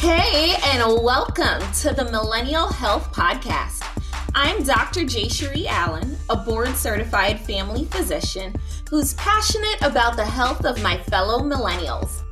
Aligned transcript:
Hey, 0.00 0.54
and 0.62 1.02
welcome 1.02 1.60
to 1.80 1.92
the 1.92 2.04
Millennial 2.04 2.68
Health 2.68 3.12
Podcast. 3.12 3.82
I'm 4.32 4.62
Dr. 4.62 5.00
Jaysheree 5.00 5.66
Allen, 5.66 6.16
a 6.30 6.36
board 6.36 6.76
certified 6.76 7.40
family 7.40 7.84
physician 7.86 8.54
who's 8.88 9.14
passionate 9.14 9.82
about 9.82 10.14
the 10.14 10.24
health 10.24 10.64
of 10.64 10.80
my 10.84 10.98
fellow 10.98 11.40
millennials. 11.40 12.22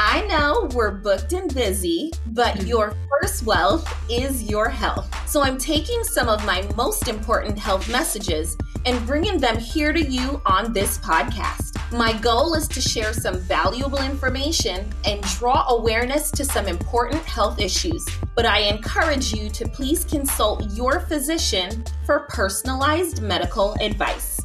I 0.00 0.24
know 0.26 0.68
we're 0.76 0.92
booked 0.92 1.32
and 1.32 1.52
busy, 1.52 2.12
but 2.28 2.54
mm-hmm. 2.54 2.68
your 2.68 2.94
first 3.10 3.44
wealth 3.44 3.92
is 4.08 4.48
your 4.48 4.68
health. 4.68 5.12
So 5.28 5.42
I'm 5.42 5.58
taking 5.58 6.04
some 6.04 6.28
of 6.28 6.46
my 6.46 6.62
most 6.76 7.08
important 7.08 7.58
health 7.58 7.90
messages 7.90 8.56
and 8.86 9.04
bringing 9.08 9.38
them 9.38 9.58
here 9.58 9.92
to 9.92 10.00
you 10.00 10.40
on 10.46 10.72
this 10.72 10.98
podcast. 10.98 11.74
My 11.90 12.12
goal 12.18 12.54
is 12.54 12.68
to 12.68 12.80
share 12.80 13.12
some 13.12 13.40
valuable 13.40 14.00
information 14.00 14.88
and 15.04 15.20
draw 15.22 15.66
awareness 15.68 16.30
to 16.30 16.44
some 16.44 16.68
important 16.68 17.24
health 17.24 17.60
issues. 17.60 18.06
But 18.36 18.46
I 18.46 18.60
encourage 18.60 19.32
you 19.32 19.50
to 19.50 19.66
please 19.66 20.04
consult 20.04 20.70
your 20.74 21.00
physician 21.00 21.84
for 22.06 22.20
personalized 22.28 23.20
medical 23.20 23.74
advice. 23.80 24.42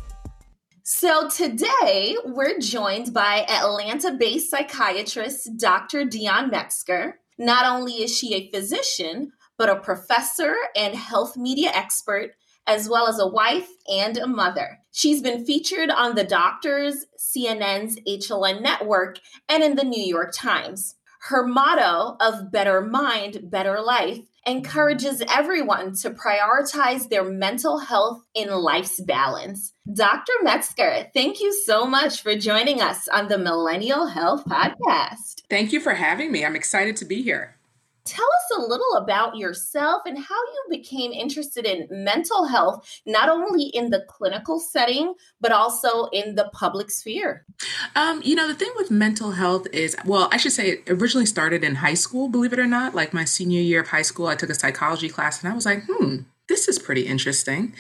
So 0.86 1.30
today 1.30 2.18
we're 2.26 2.60
joined 2.60 3.14
by 3.14 3.46
Atlanta 3.48 4.18
based 4.20 4.52
psychiatrist 4.52 5.56
Dr. 5.56 6.04
Dion 6.04 6.50
Metzger. 6.50 7.22
Not 7.38 7.66
only 7.66 8.04
is 8.04 8.14
she 8.14 8.34
a 8.34 8.52
physician, 8.52 9.32
but 9.58 9.70
a 9.70 9.80
professor 9.80 10.54
and 10.76 10.94
health 10.94 11.38
media 11.38 11.72
expert 11.74 12.32
as 12.68 12.90
well 12.90 13.08
as 13.08 13.18
a 13.18 13.28
wife 13.28 13.70
and 13.90 14.18
a 14.18 14.28
mother. 14.28 14.80
She's 14.92 15.22
been 15.22 15.46
featured 15.46 15.90
on 15.90 16.16
the 16.16 16.26
Doctors, 16.26 17.06
CNN's 17.18 17.98
HLN 18.06 18.62
network, 18.62 19.20
and 19.48 19.64
in 19.64 19.78
the 19.78 19.86
New 19.86 20.04
York 20.04 20.34
Times. 20.36 20.96
Her 21.30 21.48
motto 21.48 22.18
of 22.20 22.52
Better 22.52 22.82
Mind, 22.82 23.50
Better 23.50 23.80
Life 23.80 24.20
encourages 24.46 25.24
everyone 25.30 25.96
to 25.96 26.12
prioritize 26.12 27.10
their 27.10 27.24
mental 27.24 27.80
health 27.80 28.24
in 28.34 28.50
life's 28.50 29.00
balance. 29.00 29.74
Dr. 29.92 30.34
Metzger, 30.42 31.10
thank 31.14 31.40
you 31.40 31.54
so 31.54 31.86
much 31.86 32.22
for 32.22 32.36
joining 32.36 32.82
us 32.82 33.08
on 33.08 33.28
the 33.28 33.38
Millennial 33.38 34.08
Health 34.08 34.46
Podcast. 34.46 35.44
Thank 35.50 35.72
you 35.72 35.80
for 35.80 35.94
having 35.94 36.32
me. 36.32 36.46
I'm 36.46 36.56
excited 36.56 36.96
to 36.98 37.06
be 37.06 37.22
here. 37.22 37.56
Tell 38.06 38.26
us 38.26 38.58
a 38.58 38.62
little 38.62 38.96
about 38.96 39.38
yourself 39.38 40.04
and 40.06 40.18
how 40.18 40.36
you 40.36 40.66
became 40.70 41.12
interested 41.12 41.66
in 41.66 41.88
mental 41.90 42.46
health, 42.46 43.02
not 43.06 43.30
only 43.30 43.64
in 43.64 43.92
the 43.92 44.04
clinical 44.10 44.60
setting, 44.60 45.14
but 45.40 45.52
also 45.52 46.06
in 46.12 46.36
the 46.36 46.50
public 46.54 46.92
sphere. 46.92 47.46
Um, 47.96 48.22
you 48.24 48.36
know, 48.36 48.48
the 48.48 48.56
thing 48.56 48.72
with 48.76 48.92
mental 48.92 49.32
health 49.32 49.68
is, 49.72 49.96
well, 50.06 50.28
I 50.32 50.38
should 50.38 50.52
say 50.52 50.70
it 50.70 50.90
originally 50.90 51.26
started 51.26 51.64
in 51.64 51.76
high 51.76 51.94
school, 51.94 52.28
believe 52.28 52.54
it 52.54 52.60
or 52.60 52.68
not. 52.68 52.94
Like 52.94 53.14
my 53.14 53.24
senior 53.24 53.62
year 53.62 53.82
of 53.82 53.88
high 53.88 54.02
school, 54.02 54.28
I 54.28 54.36
took 54.36 54.50
a 54.50 54.56
psychology 54.56 55.08
class 55.08 55.42
and 55.42 55.52
I 55.52 55.56
was 55.56 55.66
like, 55.66 55.84
hmm, 55.88 56.18
this 56.50 56.68
is 56.68 56.78
pretty 56.78 57.02
interesting 57.08 57.74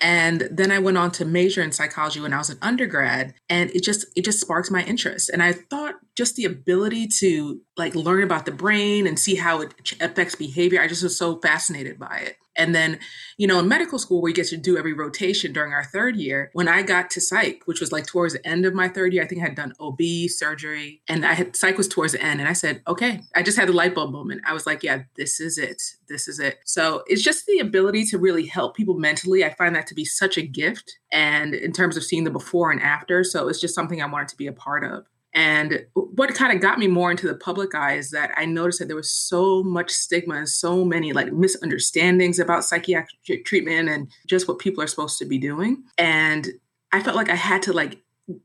and 0.00 0.48
then 0.50 0.70
i 0.72 0.78
went 0.78 0.98
on 0.98 1.10
to 1.10 1.24
major 1.24 1.62
in 1.62 1.70
psychology 1.72 2.20
when 2.20 2.32
i 2.32 2.38
was 2.38 2.50
an 2.50 2.58
undergrad 2.60 3.32
and 3.48 3.70
it 3.70 3.82
just 3.82 4.06
it 4.16 4.24
just 4.24 4.40
sparked 4.40 4.70
my 4.70 4.82
interest 4.84 5.30
and 5.30 5.42
i 5.42 5.52
thought 5.52 5.94
just 6.18 6.34
the 6.34 6.44
ability 6.44 7.06
to 7.06 7.60
like 7.76 7.94
learn 7.94 8.24
about 8.24 8.44
the 8.44 8.50
brain 8.50 9.06
and 9.06 9.16
see 9.16 9.36
how 9.36 9.60
it 9.60 9.72
affects 10.00 10.34
behavior 10.34 10.80
i 10.80 10.88
just 10.88 11.04
was 11.04 11.16
so 11.16 11.38
fascinated 11.40 11.96
by 11.96 12.18
it 12.18 12.36
and 12.58 12.74
then, 12.74 12.98
you 13.38 13.46
know, 13.46 13.60
in 13.60 13.68
medical 13.68 14.00
school, 14.00 14.20
we 14.20 14.32
get 14.32 14.48
to 14.48 14.56
do 14.56 14.76
every 14.76 14.92
rotation 14.92 15.52
during 15.52 15.72
our 15.72 15.84
third 15.84 16.16
year. 16.16 16.50
When 16.52 16.66
I 16.66 16.82
got 16.82 17.08
to 17.10 17.20
psych, 17.20 17.62
which 17.66 17.80
was 17.80 17.92
like 17.92 18.06
towards 18.06 18.34
the 18.34 18.46
end 18.46 18.66
of 18.66 18.74
my 18.74 18.88
third 18.88 19.14
year, 19.14 19.22
I 19.22 19.28
think 19.28 19.40
I 19.40 19.44
had 19.44 19.54
done 19.54 19.72
OB 19.78 20.00
surgery 20.26 21.00
and 21.08 21.24
I 21.24 21.34
had 21.34 21.54
psych 21.54 21.78
was 21.78 21.86
towards 21.86 22.12
the 22.12 22.22
end. 22.22 22.40
And 22.40 22.48
I 22.48 22.52
said, 22.52 22.82
okay, 22.88 23.20
I 23.34 23.44
just 23.44 23.56
had 23.56 23.68
the 23.68 23.72
light 23.72 23.94
bulb 23.94 24.10
moment. 24.10 24.42
I 24.44 24.52
was 24.52 24.66
like, 24.66 24.82
yeah, 24.82 25.04
this 25.16 25.38
is 25.38 25.56
it. 25.56 25.80
This 26.08 26.26
is 26.26 26.40
it. 26.40 26.58
So 26.64 27.04
it's 27.06 27.22
just 27.22 27.46
the 27.46 27.60
ability 27.60 28.04
to 28.06 28.18
really 28.18 28.46
help 28.46 28.76
people 28.76 28.98
mentally. 28.98 29.44
I 29.44 29.54
find 29.54 29.74
that 29.76 29.86
to 29.86 29.94
be 29.94 30.04
such 30.04 30.36
a 30.36 30.42
gift. 30.42 30.98
And 31.12 31.54
in 31.54 31.72
terms 31.72 31.96
of 31.96 32.02
seeing 32.02 32.24
the 32.24 32.30
before 32.30 32.72
and 32.72 32.82
after. 32.82 33.22
So 33.22 33.48
it's 33.48 33.60
just 33.60 33.74
something 33.74 34.02
I 34.02 34.06
wanted 34.06 34.28
to 34.28 34.36
be 34.36 34.48
a 34.48 34.52
part 34.52 34.82
of. 34.82 35.06
And 35.34 35.86
what 35.94 36.34
kind 36.34 36.52
of 36.52 36.62
got 36.62 36.78
me 36.78 36.86
more 36.86 37.10
into 37.10 37.28
the 37.28 37.34
public 37.34 37.74
eye 37.74 37.94
is 37.94 38.10
that 38.10 38.32
I 38.36 38.46
noticed 38.46 38.78
that 38.78 38.86
there 38.86 38.96
was 38.96 39.10
so 39.10 39.62
much 39.62 39.90
stigma 39.90 40.36
and 40.36 40.48
so 40.48 40.84
many 40.84 41.12
like 41.12 41.32
misunderstandings 41.32 42.38
about 42.38 42.64
psychiatric 42.64 43.44
treatment 43.44 43.88
and 43.88 44.10
just 44.26 44.48
what 44.48 44.58
people 44.58 44.82
are 44.82 44.86
supposed 44.86 45.18
to 45.18 45.26
be 45.26 45.38
doing. 45.38 45.84
And 45.98 46.48
I 46.92 47.02
felt 47.02 47.16
like 47.16 47.28
I 47.28 47.34
had 47.34 47.62
to 47.62 47.72
like 47.72 47.98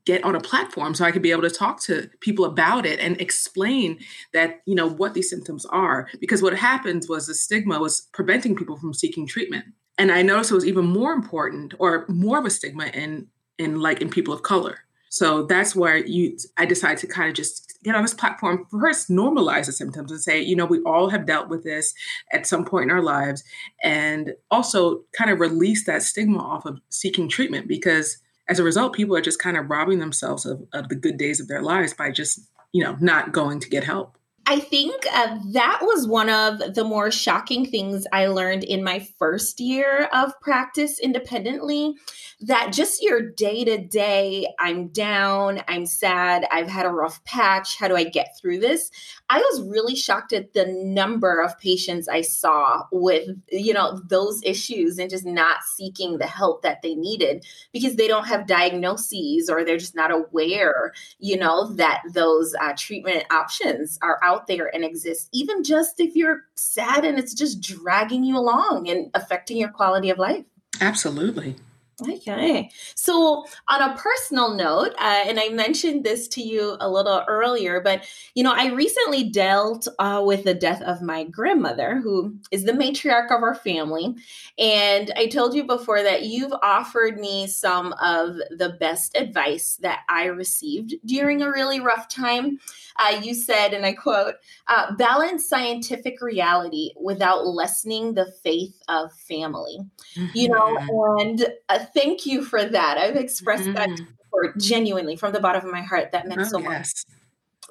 get 0.06 0.24
on 0.24 0.36
a 0.36 0.42
platform 0.42 0.94
so 0.94 1.06
I 1.06 1.12
could 1.12 1.22
be 1.22 1.32
able 1.32 1.42
to 1.44 1.50
talk 1.50 1.82
to 1.84 2.10
people 2.20 2.46
about 2.46 2.86
it 2.86 3.00
and 3.00 3.20
explain 3.20 4.00
that, 4.34 4.62
you 4.66 4.76
know, 4.76 4.88
what 4.88 5.14
these 5.14 5.30
symptoms 5.30 5.66
are. 5.66 6.10
Because 6.20 6.42
what 6.42 6.58
happens 6.58 7.08
was 7.08 7.28
the 7.28 7.34
stigma 7.34 7.80
was 7.80 8.08
preventing 8.14 8.56
people 8.56 8.78
from 8.78 8.94
seeking 8.94 9.28
treatment. 9.28 9.66
And 9.98 10.12
I 10.12 10.22
noticed 10.22 10.52
it 10.52 10.56
was 10.56 10.66
even 10.66 10.86
more 10.86 11.14
important 11.14 11.74
or 11.80 12.06
more 12.08 12.40
of 12.40 12.46
a 12.46 12.50
stigma 12.50 12.88
in 12.88 13.28
in 13.60 13.80
like 13.80 14.02
in 14.02 14.10
people 14.10 14.34
of 14.34 14.42
color 14.42 14.80
so 15.14 15.44
that's 15.44 15.76
where 15.76 15.98
you 15.98 16.36
I 16.58 16.66
decided 16.66 16.98
to 16.98 17.08
kind 17.08 17.30
of 17.30 17.36
just 17.36 17.78
get 17.84 17.94
on 17.94 18.02
this 18.02 18.16
platform 18.16 18.66
first 18.72 19.12
normalize 19.12 19.68
the 19.68 19.72
symptoms 19.72 20.12
and 20.12 20.20
say, 20.20 20.42
you 20.42 20.56
know, 20.56 20.66
we 20.66 20.82
all 20.88 21.08
have 21.12 21.28
dealt 21.28 21.50
with 21.50 21.64
this 21.64 21.94
at 22.32 22.48
some 22.48 22.66
point 22.66 22.86
in 22.86 22.90
our 22.90 23.04
lives 23.04 23.44
and 23.84 24.34
also 24.50 25.04
kind 25.16 25.30
of 25.30 25.40
release 25.40 25.86
that 25.86 26.02
stigma 26.02 26.40
off 26.40 26.66
of 26.66 26.80
seeking 26.90 27.30
treatment 27.30 27.68
because 27.68 28.18
as 28.50 28.58
a 28.58 28.64
result, 28.64 28.94
people 28.94 29.16
are 29.16 29.22
just 29.22 29.38
kind 29.38 29.56
of 29.56 29.70
robbing 29.70 30.00
themselves 30.00 30.48
of, 30.48 30.64
of 30.74 30.90
the 30.90 30.96
good 30.96 31.18
days 31.18 31.40
of 31.40 31.48
their 31.48 31.62
lives 31.62 31.94
by 31.94 32.10
just, 32.10 32.40
you 32.72 32.84
know, 32.84 32.98
not 33.00 33.32
going 33.32 33.60
to 33.60 33.70
get 33.70 33.84
help. 33.84 34.18
I 34.46 34.60
think 34.60 35.06
uh, 35.14 35.38
that 35.52 35.80
was 35.82 36.06
one 36.06 36.30
of 36.30 36.76
the 36.76 36.84
more 36.84 37.12
shocking 37.12 37.66
things 37.66 38.06
I 38.12 38.28
learned 38.28 38.66
in 38.66 38.84
my 38.84 39.00
first 39.18 39.62
year 39.62 40.10
of 40.14 40.38
practice 40.42 41.00
independently. 41.00 41.96
That 42.42 42.74
just 42.74 43.02
your 43.02 43.22
day 43.22 43.64
to 43.64 43.78
day, 43.78 44.48
I'm 44.60 44.90
down, 44.90 45.62
I'm 45.70 45.86
sad, 45.86 46.46
I've 46.52 46.68
had 46.68 46.86
a 46.86 46.90
rough 46.90 47.24
patch, 47.24 47.78
how 47.78 47.88
do 47.88 47.96
I 47.96 48.04
get 48.04 48.36
through 48.38 48.60
this? 48.60 48.92
I 49.30 49.38
was 49.38 49.62
really 49.62 49.96
shocked 49.96 50.34
at 50.34 50.54
the 50.54 50.66
number 50.68 51.42
of 51.42 51.58
patients 51.60 52.10
I 52.10 52.20
saw 52.20 52.84
with, 52.92 53.30
you 53.50 53.74
know, 53.74 54.02
those 54.10 54.42
issues 54.44 54.98
and 54.98 55.10
just 55.10 55.26
not 55.26 55.64
seeking 55.64 56.18
the 56.18 56.28
help 56.28 56.64
that 56.64 56.82
they 56.82 56.96
needed 56.96 57.46
because 57.72 57.96
they 57.96 58.10
don't 58.10 58.28
have 58.28 58.46
diagnoses 58.46 59.50
or 59.50 59.64
they're 59.64 59.78
just 59.78 59.96
not 59.96 60.12
aware, 60.12 60.92
you 61.20 61.38
know, 61.38 61.74
that 61.76 62.02
those 62.14 62.54
uh, 62.60 62.74
treatment 62.78 63.24
options 63.32 63.98
are 64.02 64.20
out 64.22 64.33
out 64.34 64.48
there 64.48 64.74
and 64.74 64.84
exist, 64.84 65.30
even 65.32 65.64
just 65.64 66.00
if 66.00 66.16
you're 66.16 66.46
sad 66.56 67.06
and 67.06 67.20
it's 67.20 67.34
just 67.34 67.62
dragging 67.62 68.24
you 68.24 68.38
along 68.38 68.90
and 68.90 69.10
affecting 69.14 69.58
your 69.58 69.70
quality 69.70 70.10
of 70.10 70.18
life. 70.18 70.46
Absolutely. 70.82 71.56
Okay. 72.02 72.72
So, 72.96 73.46
on 73.68 73.82
a 73.82 73.96
personal 73.96 74.56
note, 74.56 74.94
uh, 75.00 75.24
and 75.28 75.40
I 75.40 75.50
mentioned 75.50 76.04
this 76.04 76.28
to 76.30 76.42
you 76.42 76.76
a 76.80 76.90
little 76.90 77.24
earlier, 77.28 77.82
but 77.82 78.06
you 78.34 78.44
know, 78.44 78.54
I 78.54 78.72
recently 78.72 79.30
dealt 79.30 79.88
uh, 80.00 80.24
with 80.26 80.44
the 80.44 80.56
death 80.56 80.82
of 80.82 81.02
my 81.02 81.24
grandmother, 81.26 82.00
who 82.02 82.36
is 82.52 82.64
the 82.64 82.72
matriarch 82.72 83.32
of 83.36 83.44
our 83.44 83.56
family. 83.56 84.16
And 84.58 85.12
I 85.16 85.28
told 85.28 85.54
you 85.54 85.66
before 85.66 86.02
that 86.02 86.24
you've 86.24 86.54
offered 86.64 87.20
me 87.20 87.48
some 87.48 87.94
of 88.02 88.38
the 88.50 88.76
best 88.80 89.16
advice 89.16 89.78
that 89.82 90.00
I 90.10 90.26
received 90.26 90.96
during 91.06 91.42
a 91.42 91.50
really 91.50 91.80
rough 91.80 92.08
time. 92.08 92.60
Uh, 93.00 93.20
you 93.24 93.34
said, 93.34 93.74
and 93.74 93.86
I 93.86 93.94
quote, 93.94 94.36
uh, 94.68 94.96
balance 94.96 95.48
scientific 95.48 96.22
reality 96.22 96.92
without 97.00 97.46
lessening 97.46 98.14
the 98.14 98.32
faith 98.44 98.80
of 98.88 99.12
family. 99.14 99.80
Mm-hmm. 100.16 100.38
You 100.38 100.50
know, 100.50 100.78
mm-hmm. 100.78 101.28
and 101.28 101.48
thank 101.94 102.26
you 102.26 102.44
for 102.44 102.64
that. 102.64 102.98
I've 102.98 103.16
expressed 103.16 103.64
mm-hmm. 103.64 103.74
that 103.74 104.02
for 104.30 104.54
genuinely 104.58 105.16
from 105.16 105.34
the 105.34 105.40
bottom 105.40 105.66
of 105.66 105.72
my 105.72 105.82
heart. 105.82 106.12
That 106.12 106.28
meant 106.28 106.42
oh, 106.42 106.46
so 106.46 106.60
yes. 106.60 106.68
much 106.70 107.18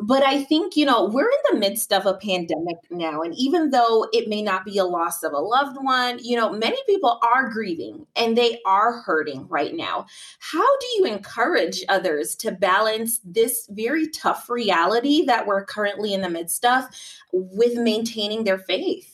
but 0.00 0.24
I 0.24 0.42
think, 0.42 0.76
you 0.76 0.86
know, 0.86 1.04
we're 1.04 1.28
in 1.28 1.52
the 1.52 1.58
midst 1.58 1.92
of 1.92 2.06
a 2.06 2.14
pandemic 2.14 2.76
now. 2.90 3.22
And 3.22 3.34
even 3.36 3.70
though 3.70 4.08
it 4.12 4.28
may 4.28 4.42
not 4.42 4.64
be 4.64 4.78
a 4.78 4.84
loss 4.84 5.22
of 5.22 5.32
a 5.32 5.38
loved 5.38 5.76
one, 5.80 6.18
you 6.22 6.36
know, 6.36 6.50
many 6.52 6.78
people 6.86 7.20
are 7.22 7.50
grieving 7.50 8.06
and 8.16 8.36
they 8.36 8.60
are 8.64 9.00
hurting 9.02 9.46
right 9.48 9.74
now. 9.74 10.06
How 10.38 10.78
do 10.78 10.86
you 10.96 11.04
encourage 11.04 11.84
others 11.88 12.34
to 12.36 12.52
balance 12.52 13.20
this 13.24 13.68
very 13.70 14.08
tough 14.08 14.48
reality 14.48 15.24
that 15.26 15.46
we're 15.46 15.64
currently 15.64 16.14
in 16.14 16.22
the 16.22 16.30
midst 16.30 16.64
of 16.64 16.84
with 17.32 17.76
maintaining 17.76 18.44
their 18.44 18.58
faith? 18.58 19.11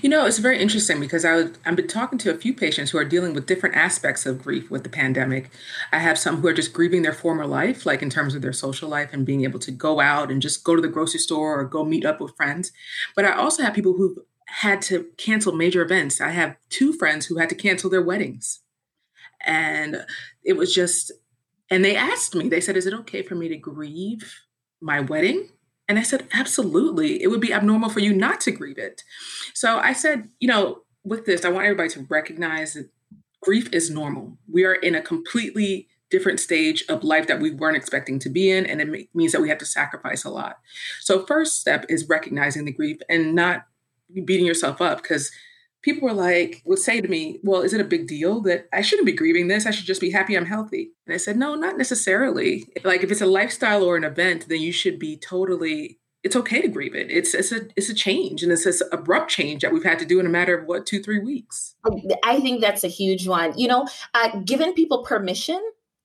You 0.00 0.08
know, 0.08 0.26
it's 0.26 0.38
very 0.38 0.60
interesting 0.60 1.00
because 1.00 1.24
I 1.24 1.46
I've 1.64 1.74
been 1.76 1.88
talking 1.88 2.18
to 2.20 2.30
a 2.30 2.38
few 2.38 2.54
patients 2.54 2.90
who 2.90 2.98
are 2.98 3.04
dealing 3.04 3.34
with 3.34 3.46
different 3.46 3.74
aspects 3.76 4.24
of 4.24 4.42
grief 4.42 4.70
with 4.70 4.84
the 4.84 4.88
pandemic. 4.88 5.50
I 5.92 5.98
have 5.98 6.18
some 6.18 6.36
who 6.36 6.46
are 6.48 6.52
just 6.52 6.72
grieving 6.72 7.02
their 7.02 7.12
former 7.12 7.46
life, 7.46 7.84
like 7.84 8.00
in 8.02 8.10
terms 8.10 8.34
of 8.34 8.42
their 8.42 8.52
social 8.52 8.88
life 8.88 9.10
and 9.12 9.26
being 9.26 9.42
able 9.42 9.58
to 9.60 9.72
go 9.72 10.00
out 10.00 10.30
and 10.30 10.40
just 10.40 10.62
go 10.62 10.76
to 10.76 10.82
the 10.82 10.88
grocery 10.88 11.18
store 11.18 11.58
or 11.58 11.64
go 11.64 11.84
meet 11.84 12.04
up 12.04 12.20
with 12.20 12.36
friends. 12.36 12.70
But 13.16 13.24
I 13.24 13.32
also 13.32 13.62
have 13.64 13.74
people 13.74 13.94
who've 13.94 14.18
had 14.46 14.82
to 14.82 15.06
cancel 15.16 15.52
major 15.52 15.82
events. 15.82 16.20
I 16.20 16.30
have 16.30 16.56
two 16.70 16.92
friends 16.92 17.26
who 17.26 17.38
had 17.38 17.48
to 17.48 17.56
cancel 17.56 17.90
their 17.90 18.02
weddings. 18.02 18.60
And 19.44 20.06
it 20.44 20.54
was 20.54 20.74
just, 20.74 21.12
and 21.70 21.84
they 21.84 21.96
asked 21.96 22.34
me, 22.34 22.48
they 22.48 22.60
said, 22.60 22.76
Is 22.76 22.86
it 22.86 22.94
okay 22.94 23.22
for 23.22 23.34
me 23.34 23.48
to 23.48 23.56
grieve 23.56 24.42
my 24.80 25.00
wedding? 25.00 25.48
And 25.88 25.98
I 25.98 26.02
said, 26.02 26.26
Absolutely. 26.32 27.22
It 27.22 27.28
would 27.28 27.40
be 27.40 27.52
abnormal 27.52 27.90
for 27.90 28.00
you 28.00 28.14
not 28.14 28.40
to 28.42 28.50
grieve 28.50 28.78
it. 28.78 29.02
So 29.54 29.78
I 29.78 29.92
said, 29.92 30.28
You 30.40 30.48
know, 30.48 30.82
with 31.04 31.26
this, 31.26 31.44
I 31.44 31.48
want 31.48 31.64
everybody 31.64 31.88
to 31.90 32.06
recognize 32.08 32.74
that 32.74 32.90
grief 33.40 33.68
is 33.72 33.90
normal. 33.90 34.38
We 34.50 34.64
are 34.64 34.74
in 34.74 34.94
a 34.94 35.02
completely 35.02 35.88
different 36.10 36.40
stage 36.40 36.84
of 36.88 37.02
life 37.02 37.26
that 37.26 37.40
we 37.40 37.50
weren't 37.50 37.76
expecting 37.76 38.18
to 38.20 38.28
be 38.28 38.50
in 38.50 38.64
and 38.64 38.80
it 38.80 39.08
means 39.14 39.32
that 39.32 39.40
we 39.40 39.48
have 39.48 39.58
to 39.58 39.66
sacrifice 39.66 40.24
a 40.24 40.30
lot 40.30 40.58
so 41.00 41.26
first 41.26 41.58
step 41.60 41.84
is 41.88 42.08
recognizing 42.08 42.64
the 42.64 42.72
grief 42.72 42.98
and 43.08 43.34
not 43.34 43.66
beating 44.24 44.46
yourself 44.46 44.80
up 44.80 45.02
because 45.02 45.32
people 45.86 46.06
were 46.06 46.12
like 46.12 46.62
would 46.64 46.80
say 46.80 47.00
to 47.00 47.06
me 47.06 47.38
well 47.44 47.62
is 47.62 47.72
it 47.72 47.80
a 47.80 47.84
big 47.84 48.08
deal 48.08 48.40
that 48.40 48.68
i 48.72 48.80
shouldn't 48.80 49.06
be 49.06 49.12
grieving 49.12 49.46
this 49.46 49.66
i 49.66 49.70
should 49.70 49.86
just 49.86 50.00
be 50.00 50.10
happy 50.10 50.34
i'm 50.34 50.44
healthy 50.44 50.90
and 51.06 51.14
i 51.14 51.16
said 51.16 51.36
no 51.36 51.54
not 51.54 51.78
necessarily 51.78 52.66
like 52.82 53.04
if 53.04 53.10
it's 53.12 53.20
a 53.20 53.26
lifestyle 53.26 53.84
or 53.84 53.96
an 53.96 54.02
event 54.02 54.48
then 54.48 54.60
you 54.60 54.72
should 54.72 54.98
be 54.98 55.16
totally 55.16 56.00
it's 56.24 56.34
okay 56.34 56.60
to 56.60 56.66
grieve 56.66 56.96
it. 56.96 57.08
It's 57.08 57.34
it's 57.34 57.52
a 57.52 57.68
it's 57.76 57.88
a 57.88 57.94
change, 57.94 58.42
and 58.42 58.50
it's 58.50 58.64
this 58.64 58.82
abrupt 58.90 59.30
change 59.30 59.62
that 59.62 59.72
we've 59.72 59.84
had 59.84 60.00
to 60.00 60.04
do 60.04 60.18
in 60.18 60.26
a 60.26 60.28
matter 60.28 60.58
of 60.58 60.66
what 60.66 60.84
two 60.84 61.00
three 61.00 61.20
weeks. 61.20 61.76
I 62.24 62.40
think 62.40 62.60
that's 62.60 62.82
a 62.82 62.88
huge 62.88 63.28
one. 63.28 63.56
You 63.56 63.68
know, 63.68 63.86
uh, 64.12 64.40
giving 64.40 64.74
people 64.74 65.04
permission 65.04 65.60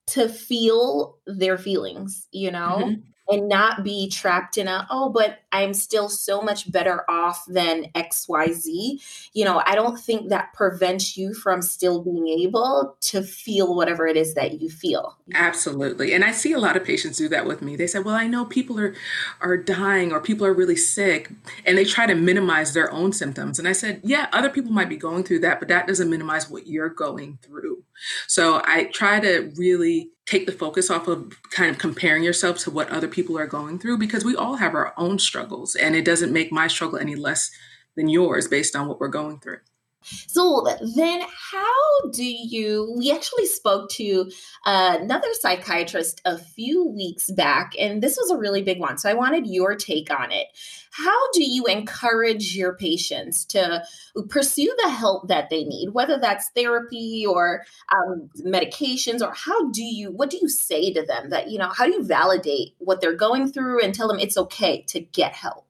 to 0.07 0.29
feel 0.29 1.17
their 1.25 1.57
feelings, 1.57 2.27
you 2.31 2.51
know, 2.51 2.81
mm-hmm. 2.83 3.01
And 3.31 3.47
not 3.47 3.83
be 3.83 4.09
trapped 4.09 4.57
in 4.57 4.67
a, 4.67 4.85
oh, 4.89 5.09
but 5.09 5.39
I'm 5.53 5.73
still 5.73 6.09
so 6.09 6.41
much 6.41 6.71
better 6.71 7.09
off 7.09 7.45
than 7.47 7.85
XYZ. 7.95 9.29
You 9.33 9.45
know, 9.45 9.61
I 9.65 9.75
don't 9.75 9.97
think 9.97 10.29
that 10.29 10.53
prevents 10.53 11.17
you 11.17 11.33
from 11.33 11.61
still 11.61 12.03
being 12.03 12.27
able 12.27 12.97
to 13.01 13.23
feel 13.23 13.75
whatever 13.75 14.05
it 14.05 14.17
is 14.17 14.33
that 14.35 14.61
you 14.61 14.69
feel. 14.69 15.17
Absolutely. 15.33 16.13
And 16.13 16.25
I 16.25 16.31
see 16.31 16.51
a 16.51 16.59
lot 16.59 16.75
of 16.75 16.83
patients 16.83 17.17
do 17.17 17.29
that 17.29 17.45
with 17.45 17.61
me. 17.61 17.75
They 17.75 17.87
say, 17.87 17.99
well, 17.99 18.15
I 18.15 18.27
know 18.27 18.45
people 18.45 18.79
are, 18.79 18.93
are 19.39 19.57
dying 19.57 20.11
or 20.11 20.19
people 20.19 20.45
are 20.45 20.53
really 20.53 20.75
sick, 20.75 21.31
and 21.65 21.77
they 21.77 21.85
try 21.85 22.05
to 22.05 22.15
minimize 22.15 22.73
their 22.73 22.91
own 22.91 23.13
symptoms. 23.13 23.59
And 23.59 23.67
I 23.67 23.71
said, 23.71 24.01
yeah, 24.03 24.27
other 24.33 24.49
people 24.49 24.71
might 24.71 24.89
be 24.89 24.97
going 24.97 25.23
through 25.23 25.39
that, 25.39 25.59
but 25.59 25.69
that 25.69 25.87
doesn't 25.87 26.09
minimize 26.09 26.49
what 26.49 26.67
you're 26.67 26.89
going 26.89 27.39
through. 27.41 27.83
So 28.27 28.61
I 28.65 28.85
try 28.85 29.19
to 29.19 29.51
really 29.55 30.11
take 30.31 30.45
the 30.45 30.51
focus 30.53 30.89
off 30.89 31.09
of 31.09 31.37
kind 31.51 31.69
of 31.69 31.77
comparing 31.77 32.23
yourself 32.23 32.57
to 32.57 32.71
what 32.71 32.89
other 32.89 33.07
people 33.09 33.37
are 33.37 33.45
going 33.45 33.77
through 33.77 33.97
because 33.97 34.23
we 34.23 34.33
all 34.33 34.55
have 34.55 34.73
our 34.73 34.93
own 34.95 35.19
struggles 35.19 35.75
and 35.75 35.93
it 35.93 36.05
doesn't 36.05 36.31
make 36.31 36.53
my 36.53 36.67
struggle 36.67 36.97
any 36.97 37.15
less 37.15 37.51
than 37.97 38.07
yours 38.07 38.47
based 38.47 38.73
on 38.73 38.87
what 38.87 38.97
we're 38.97 39.09
going 39.09 39.37
through. 39.39 39.59
So 40.03 40.67
then, 40.95 41.21
how 41.51 42.09
do 42.11 42.23
you? 42.23 42.93
We 42.97 43.11
actually 43.11 43.45
spoke 43.45 43.89
to 43.91 44.29
uh, 44.65 44.97
another 44.99 45.27
psychiatrist 45.39 46.21
a 46.25 46.37
few 46.37 46.85
weeks 46.85 47.29
back, 47.31 47.73
and 47.79 48.01
this 48.01 48.17
was 48.17 48.31
a 48.31 48.37
really 48.37 48.61
big 48.61 48.79
one. 48.79 48.97
So 48.97 49.09
I 49.09 49.13
wanted 49.13 49.47
your 49.47 49.75
take 49.75 50.11
on 50.11 50.31
it. 50.31 50.47
How 50.91 51.31
do 51.31 51.43
you 51.43 51.65
encourage 51.65 52.55
your 52.55 52.75
patients 52.75 53.45
to 53.45 53.83
pursue 54.29 54.73
the 54.83 54.89
help 54.89 55.29
that 55.29 55.49
they 55.49 55.63
need, 55.63 55.89
whether 55.91 56.17
that's 56.17 56.49
therapy 56.49 57.25
or 57.27 57.63
um, 57.95 58.29
medications, 58.39 59.21
or 59.21 59.33
how 59.33 59.69
do 59.69 59.83
you? 59.83 60.11
What 60.11 60.29
do 60.29 60.39
you 60.41 60.49
say 60.49 60.91
to 60.93 61.05
them 61.05 61.29
that 61.29 61.49
you 61.49 61.57
know? 61.57 61.69
How 61.69 61.85
do 61.85 61.91
you 61.91 62.03
validate 62.03 62.73
what 62.79 63.01
they're 63.01 63.15
going 63.15 63.51
through 63.51 63.81
and 63.81 63.93
tell 63.93 64.07
them 64.07 64.19
it's 64.19 64.37
okay 64.37 64.81
to 64.87 64.99
get 64.99 65.33
help? 65.33 65.65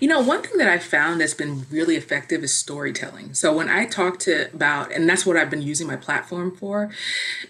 You 0.00 0.08
know, 0.08 0.20
one 0.20 0.42
thing 0.42 0.56
that 0.56 0.68
I 0.68 0.78
found 0.78 1.20
that's 1.20 1.34
been 1.34 1.66
really 1.70 1.94
effective 1.96 2.42
is 2.42 2.54
storytelling. 2.54 3.34
So 3.34 3.54
when 3.54 3.68
I 3.68 3.84
talk 3.84 4.18
to 4.20 4.50
about, 4.54 4.90
and 4.92 5.08
that's 5.08 5.26
what 5.26 5.36
I've 5.36 5.50
been 5.50 5.60
using 5.60 5.86
my 5.86 5.96
platform 5.96 6.56
for, 6.56 6.90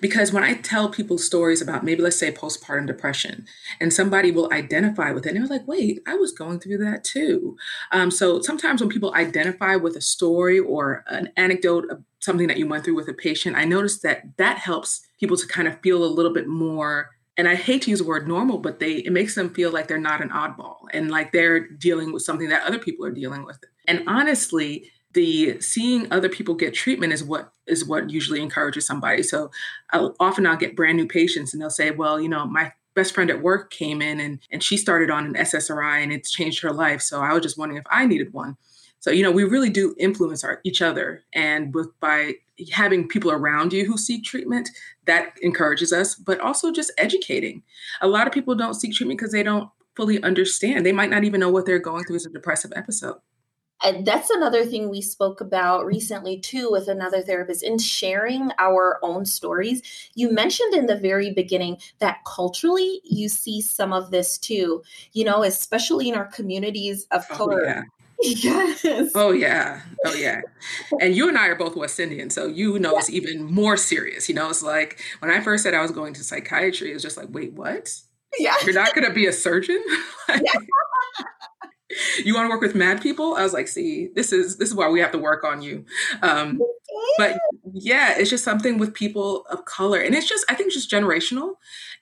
because 0.01 0.33
when 0.33 0.43
I 0.43 0.55
tell 0.55 0.89
people 0.89 1.17
stories 1.17 1.63
about 1.63 1.85
maybe 1.85 2.03
let's 2.03 2.19
say 2.19 2.33
postpartum 2.33 2.89
depression, 2.89 3.47
and 3.81 3.93
somebody 3.93 4.33
will 4.33 4.53
identify 4.53 5.13
with 5.13 5.27
it, 5.27 5.31
and 5.31 5.39
they're 5.39 5.59
like, 5.59 5.69
"Wait, 5.69 6.01
I 6.07 6.15
was 6.17 6.33
going 6.33 6.59
through 6.59 6.79
that 6.79 7.05
too." 7.05 7.57
Um, 7.93 8.11
so 8.11 8.43
sometimes 8.43 8.81
when 8.81 8.91
people 8.91 9.15
identify 9.15 9.77
with 9.77 9.95
a 9.97 10.01
story 10.01 10.59
or 10.59 11.05
an 11.07 11.31
anecdote 11.37 11.89
of 11.91 12.03
something 12.19 12.49
that 12.49 12.59
you 12.59 12.67
went 12.67 12.85
through 12.85 12.97
with 12.97 13.09
a 13.09 13.15
patient, 13.15 13.57
I 13.57 13.65
notice 13.65 14.01
that 14.01 14.37
that 14.39 14.59
helps 14.59 15.03
people 15.21 15.37
to 15.37 15.47
kind 15.47 15.69
of 15.69 15.81
feel 15.81 16.03
a 16.03 16.07
little 16.07 16.33
bit 16.33 16.49
more 16.49 17.11
and 17.37 17.49
I 17.49 17.55
hate 17.55 17.83
to 17.83 17.91
use 17.91 18.01
the 18.01 18.05
word 18.05 18.29
normal, 18.29 18.59
but 18.59 18.81
they 18.81 18.97
it 18.97 19.13
makes 19.13 19.35
them 19.35 19.53
feel 19.55 19.71
like 19.71 19.89
they're 19.89 19.99
not 19.99 20.23
an 20.23 20.31
oddball 20.31 20.77
and 20.93 21.11
like 21.11 21.33
they're 21.33 21.69
dealing 21.69 22.13
with 22.13 22.23
something 22.23 22.49
that 22.49 22.67
other 22.67 22.79
people 22.79 23.05
are 23.07 23.13
dealing 23.13 23.45
with. 23.45 23.59
And 23.87 24.03
honestly, 24.07 24.91
the 25.13 25.61
seeing 25.61 26.11
other 26.13 26.29
people 26.29 26.55
get 26.55 26.75
treatment 26.75 27.13
is 27.13 27.25
what 27.25 27.53
is 27.67 27.85
what 27.85 28.11
usually 28.11 28.41
encourages 28.41 28.87
somebody. 28.87 29.23
So 29.23 29.51
I'll, 29.91 30.15
often 30.21 30.47
I'll 30.47 30.57
get 30.57 30.77
brand 30.77 30.97
new 30.97 31.07
patients 31.07 31.53
and 31.53 31.61
they'll 31.61 31.71
say, 31.71 31.91
"Well, 31.91 32.21
you 32.21 32.29
know, 32.29 32.47
my 32.47 32.73
best 32.95 33.15
friend 33.15 33.31
at 33.31 33.43
work 33.43 33.71
came 33.71 34.03
in 34.03 34.21
and 34.21 34.41
and 34.51 34.63
she 34.63 34.77
started 34.77 35.11
on 35.11 35.25
an 35.27 35.35
SSRI 35.35 36.03
and 36.03 36.13
it's 36.13 36.31
changed 36.31 36.63
her 36.63 36.73
life. 36.73 37.01
So 37.01 37.21
I 37.21 37.33
was 37.33 37.43
just 37.43 37.59
wondering 37.59 37.79
if 37.79 37.87
I 37.91 38.07
needed 38.07 38.33
one." 38.33 38.57
So 39.01 39.11
you 39.11 39.23
know, 39.23 39.31
we 39.31 39.45
really 39.45 39.71
do 39.71 39.95
influence 39.99 40.45
our, 40.45 40.61
each 40.65 40.81
other, 40.83 41.25
and 41.33 41.75
with 41.75 41.89
by 42.01 42.35
having 42.73 43.09
people 43.09 43.31
around 43.31 43.73
you 43.73 43.87
who 43.87 43.97
seek 43.97 44.25
treatment, 44.25 44.71
that 45.07 45.33
encourages 45.43 45.93
us. 45.93 46.15
But 46.15 46.41
also 46.41 46.71
just 46.71 46.93
educating. 46.99 47.63
A 48.01 48.09
lot 48.09 48.27
of 48.27 48.33
people 48.33 48.55
don't 48.55 48.75
seek 48.75 48.95
treatment 48.95 49.19
because 49.19 49.33
they 49.33 49.43
don't 49.43 49.71
fully 49.97 50.23
understand. 50.23 50.87
They 50.87 50.93
might 50.93 51.11
not 51.11 51.25
even 51.25 51.41
know 51.41 51.51
what 51.51 51.67
they're 51.67 51.79
going 51.79 52.05
through 52.05 52.17
as 52.17 52.27
a 52.27 52.31
depressive 52.31 52.73
episode. 52.77 53.17
And 53.83 54.07
that's 54.07 54.29
another 54.29 54.65
thing 54.65 54.91
we 54.91 55.01
spoke 55.01 55.41
about 55.41 55.87
recently 55.87 56.39
too 56.39 56.71
with 56.71 56.89
another 56.89 57.23
therapist 57.23 57.63
in 57.63 57.79
sharing 57.79 58.51
our 58.59 58.99
own 59.03 59.25
stories. 59.25 59.83
You 60.15 60.31
mentioned 60.31 60.75
in 60.75 60.87
the 60.87 60.99
very 60.99 61.33
beginning 61.33 61.79
that 61.99 62.19
culturally 62.27 63.01
you 63.05 63.29
see 63.29 63.63
some 63.63 63.93
of 63.93 64.11
this 64.11 64.37
too, 64.37 64.83
you 65.13 65.25
know, 65.25 65.43
especially 65.43 66.11
in 66.11 66.15
our 66.15 66.27
communities 66.27 67.07
of 67.11 67.25
oh, 67.31 67.35
color. 67.35 67.65
Yeah. 67.65 67.83
Yes. 68.23 69.13
Oh 69.15 69.33
yeah. 69.33 69.81
Oh 70.05 70.15
yeah. 70.15 70.41
And 71.01 71.15
you 71.17 71.29
and 71.29 71.39
I 71.39 71.49
are 71.49 71.55
both 71.55 71.77
West 71.77 71.99
Indian, 71.99 72.31
so 72.31 72.47
you 72.47 72.79
know 72.79 72.93
yeah. 72.93 72.99
it's 72.99 73.11
even 73.11 73.45
more 73.45 73.77
serious. 73.77 74.29
You 74.29 74.35
know, 74.35 74.51
it's 74.51 74.63
like 74.63 75.01
when 75.21 75.31
I 75.31 75.41
first 75.41 75.63
said 75.63 75.75
I 75.75 75.83
was 75.83 75.91
going 75.91 76.15
to 76.15 76.25
psychiatry, 76.25 76.91
it 76.91 76.95
was 76.95 77.03
just 77.03 77.17
like, 77.17 77.29
wait, 77.31 77.53
what? 77.55 77.93
Yeah. 78.39 78.55
You're 78.65 78.75
not 78.75 78.95
gonna 78.95 79.13
be 79.13 79.27
a 79.27 79.33
surgeon? 79.33 79.83
like, 80.29 80.43
you 82.25 82.35
want 82.35 82.47
to 82.47 82.51
work 82.51 82.61
with 82.61 82.75
mad 82.75 83.01
people? 83.01 83.35
I 83.35 83.43
was 83.43 83.53
like, 83.53 83.69
see, 83.69 84.09
this 84.15 84.33
is 84.33 84.59
this 84.59 84.69
is 84.69 84.75
why 84.75 84.89
we 84.89 85.01
have 85.01 85.13
to 85.13 85.19
work 85.19 85.45
on 85.45 85.63
you. 85.63 85.85
Um, 86.23 86.61
but 87.19 87.39
yeah, 87.73 88.15
it's 88.17 88.31
just 88.31 88.45
something 88.45 88.79
with 88.79 88.95
people 88.95 89.45
of 89.51 89.65
color, 89.65 90.01
and 90.01 90.15
it's 90.15 90.29
just 90.29 90.45
I 90.49 90.55
think 90.55 90.73
just 90.73 90.91
generational. 90.91 91.55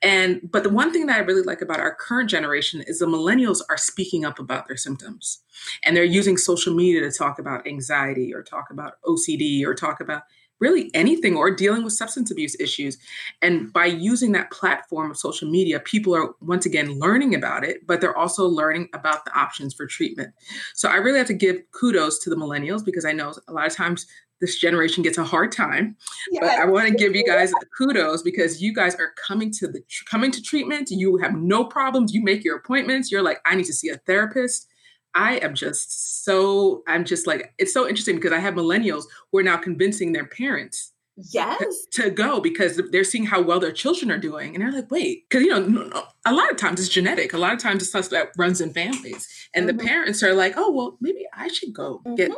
And 0.02 0.40
but 0.50 0.62
the 0.62 0.70
one 0.70 0.92
thing 0.92 1.06
that 1.06 1.16
I 1.16 1.20
really 1.20 1.42
like 1.42 1.62
about 1.62 1.80
our 1.80 1.94
current 1.94 2.30
generation 2.30 2.82
is 2.86 2.98
the 2.98 3.06
millennials 3.06 3.60
are 3.68 3.76
speaking 3.76 4.24
up 4.24 4.38
about 4.38 4.68
their 4.68 4.76
symptoms, 4.76 5.40
and 5.82 5.96
they're 5.96 6.04
using 6.04 6.36
social 6.36 6.74
media 6.74 7.00
to 7.00 7.10
talk 7.10 7.38
about 7.38 7.66
anxiety 7.66 8.34
or 8.34 8.42
talk 8.42 8.70
about 8.70 8.94
OCD 9.04 9.64
or 9.64 9.74
talk 9.74 10.00
about 10.00 10.22
really 10.60 10.90
anything 10.94 11.36
or 11.36 11.54
dealing 11.54 11.84
with 11.84 11.92
substance 11.92 12.30
abuse 12.30 12.56
issues. 12.60 12.98
And 13.42 13.72
by 13.72 13.86
using 13.86 14.32
that 14.32 14.50
platform 14.50 15.10
of 15.10 15.16
social 15.16 15.48
media, 15.50 15.80
people 15.80 16.14
are 16.14 16.34
once 16.40 16.66
again 16.66 16.98
learning 16.98 17.34
about 17.34 17.64
it, 17.64 17.86
but 17.86 18.00
they're 18.00 18.16
also 18.16 18.46
learning 18.46 18.88
about 18.92 19.24
the 19.24 19.36
options 19.38 19.74
for 19.74 19.86
treatment. 19.86 20.34
So 20.74 20.88
I 20.88 20.96
really 20.96 21.18
have 21.18 21.28
to 21.28 21.34
give 21.34 21.62
kudos 21.72 22.18
to 22.20 22.30
the 22.30 22.36
millennials 22.36 22.84
because 22.84 23.04
I 23.04 23.12
know 23.12 23.34
a 23.46 23.52
lot 23.52 23.66
of 23.66 23.74
times 23.74 24.06
this 24.40 24.58
generation 24.58 25.02
gets 25.02 25.18
a 25.18 25.24
hard 25.24 25.52
time. 25.52 25.96
Yes. 26.30 26.42
But 26.42 26.50
I 26.50 26.66
want 26.66 26.88
to 26.88 26.94
give 26.94 27.14
you 27.14 27.24
guys 27.24 27.52
kudos 27.76 28.22
because 28.22 28.62
you 28.62 28.72
guys 28.72 28.94
are 28.96 29.12
coming 29.26 29.50
to 29.52 29.68
the 29.68 29.82
coming 30.08 30.30
to 30.32 30.42
treatment. 30.42 30.90
You 30.90 31.16
have 31.18 31.34
no 31.34 31.64
problems. 31.64 32.12
You 32.14 32.22
make 32.22 32.44
your 32.44 32.56
appointments. 32.56 33.10
You're 33.10 33.22
like, 33.22 33.40
I 33.44 33.54
need 33.54 33.66
to 33.66 33.72
see 33.72 33.88
a 33.88 33.96
therapist. 33.96 34.66
I 35.14 35.36
am 35.36 35.54
just 35.54 36.24
so 36.24 36.82
I'm 36.86 37.04
just 37.04 37.26
like 37.26 37.54
it's 37.58 37.72
so 37.72 37.88
interesting 37.88 38.16
because 38.16 38.32
I 38.32 38.38
have 38.38 38.54
millennials 38.54 39.04
who 39.32 39.38
are 39.38 39.42
now 39.42 39.56
convincing 39.56 40.12
their 40.12 40.26
parents 40.26 40.92
yes 41.32 41.86
to, 41.92 42.10
go 42.10 42.40
because 42.40 42.80
they're 42.90 43.04
seeing 43.04 43.26
how 43.26 43.42
well 43.42 43.58
their 43.58 43.72
children 43.72 44.10
are 44.10 44.18
doing 44.18 44.54
and 44.54 44.62
they're 44.62 44.72
like 44.72 44.90
wait 44.90 45.28
because 45.28 45.44
you 45.44 45.48
know 45.48 45.90
a 46.24 46.32
lot 46.32 46.50
of 46.50 46.56
times 46.56 46.78
it's 46.78 46.88
genetic 46.88 47.32
a 47.32 47.38
lot 47.38 47.52
of 47.52 47.58
times 47.58 47.82
it's 47.82 47.90
stuff 47.90 48.08
that 48.10 48.30
runs 48.36 48.60
in 48.60 48.72
families 48.72 49.28
and 49.54 49.66
mm-hmm. 49.66 49.76
the 49.76 49.84
parents 49.84 50.22
are 50.22 50.34
like 50.34 50.54
oh 50.56 50.70
well 50.70 50.96
maybe 51.00 51.26
i 51.34 51.48
should 51.48 51.72
go 51.72 52.00
mm-hmm. 52.06 52.14
get 52.14 52.30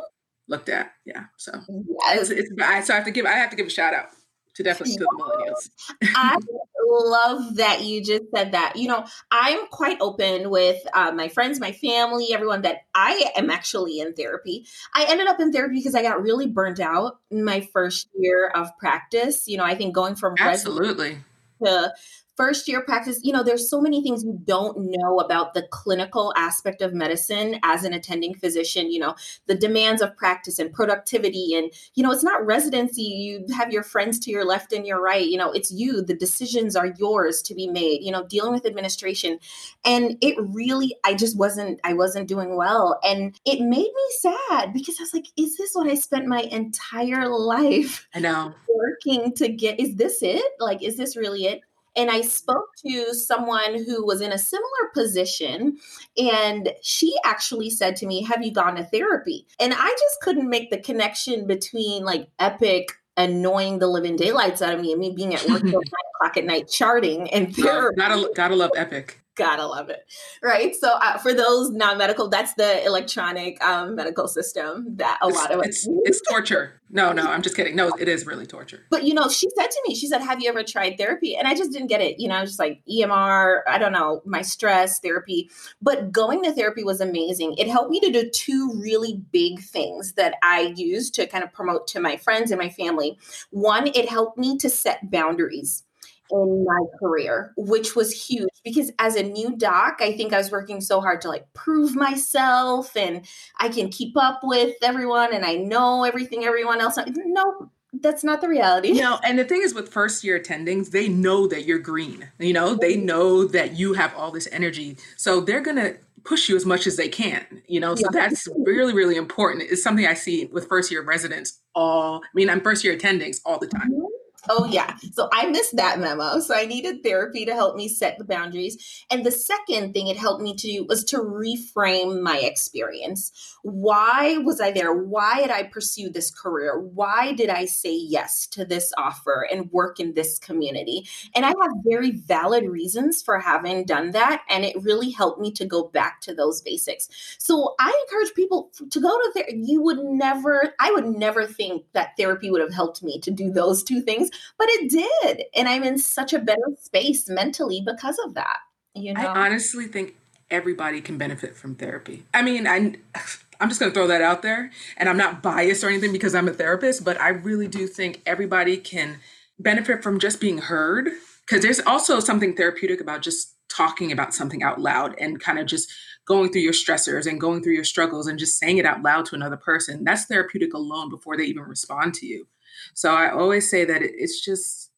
looked 0.51 0.69
at. 0.69 0.93
Yeah. 1.07 1.25
So 1.37 1.53
yes. 1.69 2.29
it's, 2.29 2.31
it's, 2.31 2.51
I, 2.63 2.81
so 2.83 2.93
I 2.93 2.97
have 2.97 3.07
to 3.07 3.11
give 3.11 3.25
I 3.25 3.33
have 3.33 3.51
to 3.51 3.57
give 3.57 3.67
a 3.67 3.71
shout 3.71 3.95
out 3.95 4.09
to 4.55 4.63
definitely 4.63 4.97
to 4.97 4.99
the 4.99 5.17
millennials. 5.19 5.71
I 6.15 6.37
love 6.87 7.57
that 7.57 7.83
you 7.85 8.03
just 8.03 8.25
said 8.35 8.53
that. 8.53 8.75
You 8.77 8.89
know, 8.89 9.07
I'm 9.31 9.67
quite 9.69 9.99
open 10.01 10.51
with 10.51 10.83
uh, 10.93 11.13
my 11.13 11.29
friends, 11.29 11.61
my 11.61 11.73
family, 11.73 12.35
everyone 12.35 12.63
that 12.63 12.79
I 12.95 13.31
am 13.37 13.49
actually 13.49 14.01
in 14.01 14.13
therapy. 14.15 14.67
I 14.95 15.07
ended 15.09 15.29
up 15.29 15.41
in 15.41 15.53
therapy 15.53 15.77
because 15.77 15.95
I 15.95 16.03
got 16.03 16.21
really 16.21 16.49
burnt 16.49 16.81
out 16.81 17.19
in 17.31 17.45
my 17.45 17.61
first 17.73 18.09
year 18.19 18.49
of 18.49 18.77
practice. 18.79 19.47
You 19.47 19.57
know, 19.57 19.65
I 19.65 19.77
think 19.77 19.95
going 19.95 20.17
from 20.17 20.35
absolutely 20.39 21.19
to 21.63 21.93
first 22.41 22.67
year 22.67 22.81
practice, 22.81 23.21
you 23.23 23.35
know, 23.35 23.43
there's 23.43 23.69
so 23.69 23.83
many 23.83 24.03
things 24.03 24.25
you 24.25 24.41
don't 24.45 24.75
know 24.79 25.19
about 25.19 25.53
the 25.53 25.61
clinical 25.71 26.33
aspect 26.39 26.81
of 26.81 26.95
medicine 26.95 27.61
as 27.63 27.85
an 27.85 27.93
attending 27.93 28.33
physician, 28.33 28.91
you 28.91 28.99
know, 28.99 29.15
the 29.47 29.55
demands 29.55 30.01
of 30.01 30.17
practice 30.17 30.59
and 30.59 30.73
productivity. 30.73 31.53
And, 31.55 31.71
you 31.97 32.03
know, 32.03 32.11
it's 32.11 32.25
not 32.25 32.47
residency. 32.47 33.03
You 33.03 33.45
have 33.55 33.71
your 33.71 33.83
friends 33.83 34.19
to 34.21 34.31
your 34.31 34.47
left 34.47 34.73
and 34.73 34.87
your 34.87 35.03
right. 35.03 35.27
You 35.27 35.37
know, 35.37 35.53
it's 35.53 35.71
you. 35.71 36.01
The 36.01 36.17
decisions 36.17 36.77
are 36.77 36.95
yours 36.97 37.43
to 37.43 37.55
be 37.55 37.69
made, 37.69 38.03
you 38.03 38.11
know, 38.11 38.27
dealing 38.27 38.55
with 38.55 38.65
administration. 38.65 39.39
And 39.85 40.17
it 40.23 40.37
really, 40.39 40.97
I 41.05 41.13
just 41.13 41.37
wasn't, 41.37 41.79
I 41.85 41.93
wasn't 41.93 42.27
doing 42.27 42.57
well. 42.57 42.99
And 43.05 43.39
it 43.45 43.61
made 43.61 43.91
me 43.95 44.07
sad 44.21 44.73
because 44.73 44.99
I 44.99 45.03
was 45.03 45.13
like, 45.13 45.27
is 45.37 45.59
this 45.59 45.73
what 45.75 45.91
I 45.91 45.95
spent 45.95 46.27
my 46.27 46.41
entire 46.41 47.29
life? 47.39 48.09
I 48.15 48.21
know. 48.21 48.55
Working 48.67 49.35
to 49.35 49.49
get, 49.49 49.79
is 49.79 49.97
this 49.97 50.23
it? 50.23 50.43
Like, 50.59 50.83
is 50.83 50.97
this 50.97 51.19
really 51.19 51.45
it? 51.45 51.61
And 52.01 52.11
I 52.11 52.23
spoke 52.23 52.65
to 52.87 53.13
someone 53.13 53.85
who 53.85 54.07
was 54.07 54.23
in 54.23 54.33
a 54.33 54.39
similar 54.39 54.89
position, 54.95 55.77
and 56.17 56.73
she 56.83 57.15
actually 57.27 57.69
said 57.69 57.95
to 57.97 58.07
me, 58.07 58.23
Have 58.23 58.43
you 58.43 58.55
gone 58.55 58.77
to 58.77 58.85
therapy? 58.85 59.47
And 59.61 59.75
I 59.75 59.89
just 59.91 60.21
couldn't 60.23 60.49
make 60.49 60.71
the 60.71 60.81
connection 60.81 61.47
between 61.47 62.05
like 62.05 62.31
Epic 62.39 62.89
annoying 63.19 63.81
the 63.81 63.87
living 63.87 64.17
daylights 64.17 64.63
out 64.63 64.73
of 64.73 64.81
me 64.81 64.93
and 64.93 65.01
me 65.01 65.13
being 65.15 65.35
at 65.35 65.47
work 65.47 65.61
till 65.69 65.73
nine 65.73 66.07
o'clock 66.15 66.39
at 66.39 66.47
night 66.47 66.69
charting 66.69 67.31
and 67.33 67.55
therapy. 67.55 67.97
gotta, 67.97 68.31
gotta 68.35 68.57
love 68.57 68.71
Epic 68.77 69.21
gotta 69.41 69.67
love 69.67 69.89
it 69.89 70.07
right? 70.43 70.75
So 70.75 70.89
uh, 70.89 71.19
for 71.19 71.35
those 71.35 71.71
non-medical 71.71 72.29
that's 72.29 72.55
the 72.55 72.85
electronic 72.85 73.63
um, 73.63 73.95
medical 73.95 74.29
system 74.29 74.97
that 74.97 75.19
a 75.23 75.29
it's, 75.29 75.37
lot 75.37 75.51
of 75.51 75.65
it's, 75.65 75.89
it's 76.05 76.21
torture. 76.29 76.81
No 76.93 77.13
no 77.13 77.31
i'm 77.31 77.43
just 77.43 77.57
kidding. 77.57 77.77
No 77.77 77.93
it 77.99 78.09
is 78.09 78.27
really 78.27 78.47
torture. 78.47 78.85
But 78.91 79.05
you 79.05 79.15
know 79.15 79.29
she 79.29 79.49
said 79.57 79.71
to 79.71 79.83
me 79.87 79.95
she 79.95 80.07
said 80.07 80.21
have 80.21 80.41
you 80.43 80.49
ever 80.49 80.63
tried 80.63 80.97
therapy? 80.99 81.37
And 81.37 81.47
i 81.47 81.55
just 81.55 81.73
didn't 81.73 81.89
get 81.89 82.01
it 82.01 82.19
you 82.19 82.29
know 82.29 82.35
i 82.35 82.41
was 82.41 82.51
just 82.51 82.59
like 82.59 82.83
EMR 82.91 83.61
i 83.69 83.79
don't 83.79 83.93
know 83.93 84.23
my 84.25 84.43
stress 84.43 85.01
therapy. 85.01 85.51
But 85.81 86.13
going 86.13 86.43
to 86.45 86.53
therapy 86.53 86.85
was 86.85 87.01
amazing. 87.01 87.55
It 87.59 87.69
helped 87.69 87.91
me 87.91 88.01
to 88.01 88.11
do 88.11 88.29
two 88.31 88.73
really 88.77 89.23
big 89.33 89.61
things 89.61 90.15
that 90.15 90.35
i 90.43 90.73
use 90.77 91.11
to 91.13 91.27
kind 91.27 91.45
of 91.45 91.53
promote 91.53 91.87
to 91.89 92.01
my 92.01 92.17
friends 92.17 92.51
and 92.51 92.61
my 92.61 92.71
family. 92.71 93.19
One 93.51 93.89
it 93.89 94.09
helped 94.09 94.39
me 94.39 94.57
to 94.59 94.71
set 94.71 95.11
boundaries 95.11 95.85
in 96.31 96.65
my 96.65 96.81
career, 96.99 97.53
which 97.57 97.95
was 97.95 98.13
huge 98.13 98.49
because 98.65 98.91
as 98.99 99.17
a 99.17 99.23
new 99.23 99.57
doc, 99.57 99.99
I 100.01 100.13
think 100.17 100.33
I 100.33 100.39
was 100.39 100.51
working 100.51 100.81
so 100.81 101.01
hard 101.01 101.21
to 101.23 101.29
like 101.29 101.53
prove 101.55 101.95
myself 101.95 102.97
and 102.97 103.27
I 103.59 103.69
can 103.69 103.89
keep 103.89 104.17
up 104.17 104.41
with 104.43 104.75
everyone 104.83 105.35
and 105.35 105.45
I 105.45 105.57
know 105.57 106.05
everything 106.05 106.45
everyone 106.45 106.81
else. 106.81 106.99
No, 107.07 107.71
that's 107.93 108.23
not 108.23 108.41
the 108.41 108.49
reality. 108.49 108.89
You 108.89 109.03
know, 109.03 109.19
and 109.25 109.39
the 109.39 109.45
thing 109.45 109.63
is 109.63 109.75
with 109.75 109.93
first 109.93 110.23
year 110.23 110.39
attendings, 110.39 110.91
they 110.91 111.09
know 111.09 111.47
that 111.49 111.65
you're 111.65 111.79
green. 111.79 112.29
You 112.39 112.53
know, 112.53 112.75
they 112.75 112.97
mm-hmm. 112.97 113.07
know 113.07 113.45
that 113.47 113.79
you 113.79 113.95
have 113.95 114.15
all 114.15 114.31
this 114.31 114.49
energy. 114.53 114.97
So 115.17 115.41
they're 115.41 115.61
going 115.61 115.77
to 115.77 115.97
push 116.25 116.49
you 116.49 116.57
as 116.57 116.67
much 116.67 116.87
as 116.87 116.97
they 116.97 117.09
can, 117.09 117.45
you 117.67 117.81
know? 117.81 117.95
So 117.95 118.07
that's 118.13 118.47
really, 118.59 118.93
really 118.93 119.17
important. 119.17 119.65
It's 119.71 119.83
something 119.83 120.07
I 120.07 120.15
see 120.15 120.47
with 120.47 120.69
first 120.69 120.91
year 120.91 121.03
residents 121.03 121.61
all, 121.75 122.21
I 122.23 122.29
mean, 122.35 122.51
I'm 122.51 122.61
first 122.61 122.85
year 122.85 122.97
attendings 122.97 123.41
all 123.45 123.59
the 123.59 123.67
time. 123.67 123.91
Mm-hmm. 123.91 124.10
Oh, 124.49 124.65
yeah. 124.65 124.97
So 125.13 125.29
I 125.33 125.47
missed 125.47 125.77
that 125.77 125.99
memo. 125.99 126.41
So 126.41 126.55
I 126.55 126.65
needed 126.65 127.03
therapy 127.03 127.45
to 127.45 127.55
help 127.55 127.77
me 127.77 127.89
set 127.89 128.17
the 128.19 128.25
boundaries. 128.25 129.05
And 129.11 129.25
the 129.25 129.31
second 129.31 129.93
thing 129.93 130.07
it 130.07 130.17
helped 130.17 130.43
me 130.43 130.55
to 130.57 130.67
do 130.67 130.87
was 130.89 131.05
to 131.05 131.19
reframe 131.19 132.23
my 132.23 132.39
experience. 132.39 133.33
Why 133.63 134.39
was 134.39 134.61
I 134.61 134.71
there? 134.71 134.95
Why 134.95 135.41
did 135.41 135.51
I 135.51 135.65
pursue 135.65 136.09
this 136.09 136.31
career? 136.31 136.81
Why 136.81 137.33
did 137.33 137.51
I 137.51 137.67
say 137.67 137.95
yes 137.95 138.47
to 138.49 138.65
this 138.65 138.93
offer 138.97 139.47
and 139.51 139.71
work 139.73 140.01
in 140.01 140.15
this 140.15 140.39
community? 140.39 141.07
And 141.35 141.45
I 141.45 141.49
have 141.49 141.73
very 141.85 142.13
valid 142.13 142.65
reasons 142.65 143.23
for 143.23 143.39
having 143.39 143.85
done 143.85 144.13
that. 144.13 144.43
And 144.49 144.65
it 144.65 144.83
really 144.83 145.11
helped 145.11 145.41
me 145.41 145.53
to 145.53 145.67
go 145.67 145.85
back 145.89 146.21
to 146.23 146.35
those 146.35 146.63
basics. 146.63 147.09
So 147.39 147.75
I 147.79 147.93
encourage 148.07 148.35
people 148.35 148.71
to 148.91 149.01
go 149.01 149.09
to 149.09 149.33
therapy. 149.35 149.61
You 149.65 149.83
would 149.83 149.99
never, 149.99 150.75
I 150.81 150.93
would 150.93 151.07
never 151.07 151.47
think 151.47 151.85
that 151.93 152.17
therapy 152.17 152.51
would 152.51 152.63
have 152.63 152.73
helped 152.73 153.03
me 153.03 153.21
to 153.21 153.31
do 153.31 153.51
those 153.51 153.83
two 153.83 154.01
things 154.01 154.30
but 154.59 154.69
it 154.71 154.91
did. 154.91 155.45
And 155.55 155.69
I'm 155.69 155.83
in 155.83 155.99
such 155.99 156.33
a 156.33 156.39
better 156.39 156.75
space 156.81 157.29
mentally 157.29 157.83
because 157.85 158.19
of 158.25 158.35
that. 158.35 158.59
You 158.95 159.15
know, 159.15 159.21
I 159.21 159.47
honestly 159.47 159.87
think 159.87 160.17
everybody 160.51 161.01
can 161.01 161.17
benefit 161.17 161.57
from 161.57 161.75
therapy. 161.75 162.25
I 162.35 162.43
mean, 162.43 162.67
I 162.67 162.97
I'm 163.61 163.69
just 163.69 163.79
going 163.79 163.93
to 163.93 163.95
throw 163.95 164.07
that 164.07 164.23
out 164.23 164.41
there 164.41 164.71
and 164.97 165.07
I'm 165.07 165.19
not 165.19 165.43
biased 165.43 165.85
or 165.85 165.91
anything 165.91 166.13
because 166.13 166.35
I'm 166.35 166.49
a 166.49 166.53
therapist, 166.53 167.05
but 167.05 167.21
I 167.21 167.29
really 167.29 167.69
do 167.69 167.87
think 167.87 168.23
everybody 168.25 168.79
can 168.79 169.19
benefit 169.59 170.03
from 170.03 170.19
just 170.19 170.41
being 170.41 170.57
heard 170.57 171.11
because 171.47 171.63
there's 171.63 171.81
also 171.81 172.21
something 172.21 172.57
therapeutic 172.57 173.03
about 173.03 173.21
just 173.21 173.55
talking 173.69 174.13
about 174.13 174.33
something 174.33 174.63
out 174.63 174.81
loud 174.81 175.15
and 175.19 175.41
kind 175.41 175.59
of 175.59 175.67
just 175.67 175.93
going 176.27 176.51
through 176.51 176.63
your 176.63 176.73
stressors 176.73 177.27
and 177.27 177.41
going 177.41 177.63
through 177.63 177.75
your 177.75 177.85
struggles 177.85 178.27
and 178.27 178.39
just 178.39 178.59
saying 178.59 178.79
it 178.79 178.87
out 178.87 179.03
loud 179.03 179.27
to 179.27 179.35
another 179.35 179.57
person. 179.57 180.05
That's 180.05 180.25
therapeutic 180.25 180.73
alone 180.73 181.11
before 181.11 181.37
they 181.37 181.45
even 181.45 181.65
respond 181.65 182.15
to 182.15 182.27
you. 182.27 182.47
So 182.95 183.15
I 183.15 183.31
always 183.31 183.69
say 183.69 183.85
that 183.85 184.03
it's 184.03 184.41
just 184.41 184.91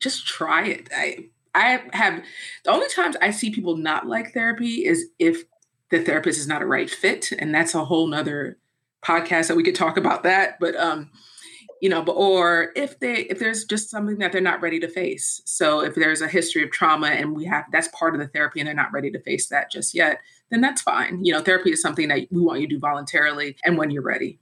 just 0.00 0.26
try 0.26 0.66
it. 0.66 0.88
I 0.96 1.26
I 1.54 1.82
have 1.92 2.22
the 2.64 2.70
only 2.70 2.88
times 2.88 3.16
I 3.20 3.30
see 3.30 3.50
people 3.50 3.76
not 3.76 4.06
like 4.06 4.32
therapy 4.32 4.86
is 4.86 5.06
if 5.18 5.44
the 5.90 6.00
therapist 6.00 6.38
is 6.38 6.46
not 6.46 6.62
a 6.62 6.66
right 6.66 6.88
fit, 6.88 7.32
and 7.38 7.54
that's 7.54 7.74
a 7.74 7.84
whole 7.84 8.06
nother 8.06 8.58
podcast 9.04 9.48
that 9.48 9.56
we 9.56 9.62
could 9.62 9.74
talk 9.74 9.96
about 9.96 10.22
that. 10.22 10.58
But 10.60 10.76
um, 10.76 11.10
you 11.80 11.88
know, 11.88 12.02
but 12.02 12.12
or 12.12 12.70
if 12.76 13.00
they 13.00 13.22
if 13.22 13.38
there's 13.38 13.64
just 13.64 13.90
something 13.90 14.18
that 14.18 14.32
they're 14.32 14.40
not 14.40 14.60
ready 14.60 14.78
to 14.80 14.88
face. 14.88 15.42
So 15.44 15.80
if 15.80 15.94
there's 15.94 16.20
a 16.20 16.28
history 16.28 16.62
of 16.62 16.70
trauma 16.70 17.08
and 17.08 17.34
we 17.34 17.44
have 17.46 17.64
that's 17.72 17.88
part 17.88 18.14
of 18.14 18.20
the 18.20 18.28
therapy 18.28 18.60
and 18.60 18.66
they're 18.66 18.74
not 18.74 18.92
ready 18.92 19.10
to 19.10 19.20
face 19.20 19.48
that 19.48 19.70
just 19.70 19.94
yet, 19.94 20.20
then 20.50 20.60
that's 20.60 20.82
fine. 20.82 21.24
You 21.24 21.32
know, 21.32 21.40
therapy 21.40 21.72
is 21.72 21.82
something 21.82 22.08
that 22.08 22.28
we 22.30 22.40
want 22.40 22.60
you 22.60 22.68
to 22.68 22.74
do 22.74 22.78
voluntarily 22.78 23.56
and 23.64 23.76
when 23.76 23.90
you're 23.90 24.02
ready 24.02 24.38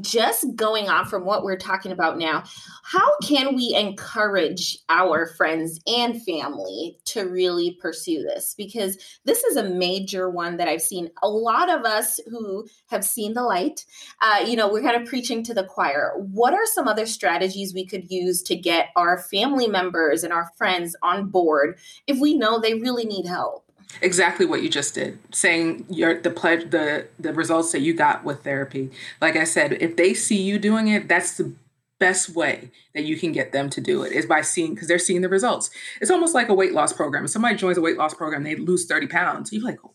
just 0.00 0.56
going 0.56 0.88
on 0.88 1.06
from 1.06 1.24
what 1.24 1.44
we're 1.44 1.56
talking 1.56 1.92
about 1.92 2.18
now, 2.18 2.42
how 2.82 3.08
can 3.22 3.54
we 3.54 3.74
encourage 3.74 4.78
our 4.88 5.26
friends 5.26 5.80
and 5.86 6.22
family 6.22 6.98
to 7.06 7.22
really 7.22 7.78
pursue 7.80 8.22
this? 8.22 8.54
Because 8.56 8.98
this 9.24 9.44
is 9.44 9.56
a 9.56 9.68
major 9.68 10.28
one 10.28 10.56
that 10.56 10.68
I've 10.68 10.82
seen. 10.82 11.10
A 11.22 11.28
lot 11.28 11.70
of 11.70 11.84
us 11.84 12.20
who 12.28 12.66
have 12.88 13.04
seen 13.04 13.34
the 13.34 13.42
light, 13.42 13.84
uh, 14.22 14.44
you 14.46 14.56
know, 14.56 14.70
we're 14.70 14.82
kind 14.82 15.00
of 15.00 15.08
preaching 15.08 15.42
to 15.44 15.54
the 15.54 15.64
choir. 15.64 16.12
What 16.16 16.54
are 16.54 16.66
some 16.66 16.88
other 16.88 17.06
strategies 17.06 17.74
we 17.74 17.86
could 17.86 18.10
use 18.10 18.42
to 18.44 18.56
get 18.56 18.88
our 18.96 19.18
family 19.18 19.68
members 19.68 20.24
and 20.24 20.32
our 20.32 20.50
friends 20.56 20.96
on 21.02 21.28
board 21.28 21.78
if 22.06 22.18
we 22.18 22.36
know 22.36 22.58
they 22.58 22.74
really 22.74 23.04
need 23.04 23.26
help? 23.26 23.65
Exactly 24.02 24.44
what 24.44 24.62
you 24.62 24.68
just 24.68 24.94
did 24.94 25.18
saying 25.32 25.86
your 25.88 26.20
the 26.20 26.30
pledge 26.30 26.70
the 26.70 27.06
the 27.18 27.32
results 27.32 27.72
that 27.72 27.80
you 27.80 27.94
got 27.94 28.24
with 28.24 28.42
therapy. 28.44 28.90
Like 29.20 29.36
i 29.36 29.44
said 29.44 29.74
if 29.74 29.96
they 29.96 30.14
see 30.14 30.40
you 30.40 30.58
doing 30.58 30.88
it 30.88 31.08
that's 31.08 31.36
the 31.36 31.52
best 31.98 32.34
way 32.34 32.70
that 32.94 33.04
you 33.04 33.16
can 33.16 33.32
get 33.32 33.52
them 33.52 33.70
to 33.70 33.80
do 33.80 34.02
it 34.02 34.12
is 34.12 34.26
by 34.26 34.42
seeing 34.42 34.74
because 34.74 34.86
they're 34.88 34.98
seeing 34.98 35.22
the 35.22 35.28
results. 35.28 35.70
It's 36.00 36.10
almost 36.10 36.34
like 36.34 36.50
a 36.50 36.54
weight 36.54 36.72
loss 36.72 36.92
program. 36.92 37.24
If 37.24 37.30
somebody 37.30 37.56
joins 37.56 37.78
a 37.78 37.80
weight 37.80 37.96
loss 37.96 38.14
program 38.14 38.42
they 38.42 38.56
lose 38.56 38.86
30 38.86 39.06
pounds 39.06 39.52
you're 39.52 39.62
like 39.62 39.78
oh, 39.84 39.94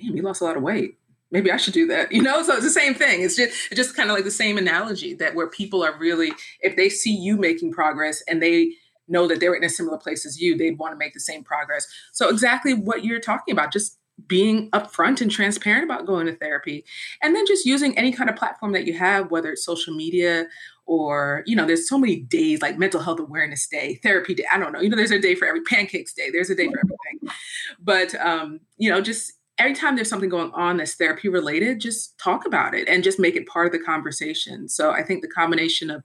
damn 0.00 0.16
you 0.16 0.22
lost 0.22 0.42
a 0.42 0.44
lot 0.44 0.56
of 0.56 0.62
weight. 0.62 0.96
Maybe 1.32 1.50
i 1.50 1.56
should 1.56 1.74
do 1.74 1.86
that 1.88 2.12
you 2.12 2.22
know? 2.22 2.42
So 2.42 2.54
it's 2.54 2.64
the 2.64 2.70
same 2.70 2.94
thing. 2.94 3.22
It's 3.22 3.36
just 3.36 3.52
it's 3.70 3.76
just 3.76 3.96
kind 3.96 4.10
of 4.10 4.14
like 4.14 4.24
the 4.24 4.30
same 4.30 4.58
analogy 4.58 5.14
that 5.14 5.34
where 5.34 5.48
people 5.48 5.82
are 5.82 5.98
really 5.98 6.32
if 6.60 6.76
they 6.76 6.88
see 6.88 7.14
you 7.14 7.36
making 7.36 7.72
progress 7.72 8.22
and 8.28 8.40
they 8.40 8.74
know 9.10 9.26
that 9.28 9.40
they're 9.40 9.54
in 9.54 9.64
a 9.64 9.68
similar 9.68 9.98
place 9.98 10.24
as 10.24 10.40
you, 10.40 10.56
they'd 10.56 10.78
want 10.78 10.92
to 10.92 10.98
make 10.98 11.14
the 11.14 11.20
same 11.20 11.44
progress. 11.44 11.86
So 12.12 12.28
exactly 12.28 12.74
what 12.74 13.04
you're 13.04 13.20
talking 13.20 13.52
about, 13.52 13.72
just 13.72 13.98
being 14.26 14.70
upfront 14.70 15.20
and 15.20 15.30
transparent 15.30 15.84
about 15.84 16.06
going 16.06 16.26
to 16.26 16.36
therapy 16.36 16.84
and 17.22 17.34
then 17.34 17.46
just 17.46 17.64
using 17.64 17.96
any 17.96 18.12
kind 18.12 18.28
of 18.28 18.36
platform 18.36 18.72
that 18.72 18.86
you 18.86 18.92
have 18.92 19.30
whether 19.30 19.50
it's 19.52 19.64
social 19.64 19.94
media 19.94 20.46
or 20.86 21.42
you 21.46 21.56
know 21.56 21.66
there's 21.66 21.88
so 21.88 21.98
many 21.98 22.16
days 22.16 22.60
like 22.60 22.78
mental 22.78 23.00
health 23.00 23.20
awareness 23.20 23.66
day 23.66 23.98
therapy 24.02 24.34
day 24.34 24.44
i 24.52 24.58
don't 24.58 24.72
know 24.72 24.80
you 24.80 24.88
know 24.88 24.96
there's 24.96 25.10
a 25.10 25.18
day 25.18 25.34
for 25.34 25.46
every 25.46 25.62
pancakes 25.62 26.12
day 26.12 26.30
there's 26.30 26.50
a 26.50 26.54
day 26.54 26.66
for 26.68 26.78
everything. 26.78 27.36
But 27.78 28.14
um 28.16 28.60
you 28.76 28.90
know 28.90 29.00
just 29.00 29.32
every 29.58 29.74
time 29.74 29.94
there's 29.94 30.08
something 30.08 30.30
going 30.30 30.52
on 30.52 30.78
that's 30.78 30.94
therapy 30.94 31.28
related 31.28 31.80
just 31.80 32.18
talk 32.18 32.46
about 32.46 32.74
it 32.74 32.88
and 32.88 33.04
just 33.04 33.18
make 33.18 33.36
it 33.36 33.46
part 33.46 33.66
of 33.66 33.72
the 33.72 33.78
conversation. 33.78 34.68
So 34.68 34.90
i 34.90 35.02
think 35.02 35.22
the 35.22 35.28
combination 35.28 35.90
of 35.90 36.02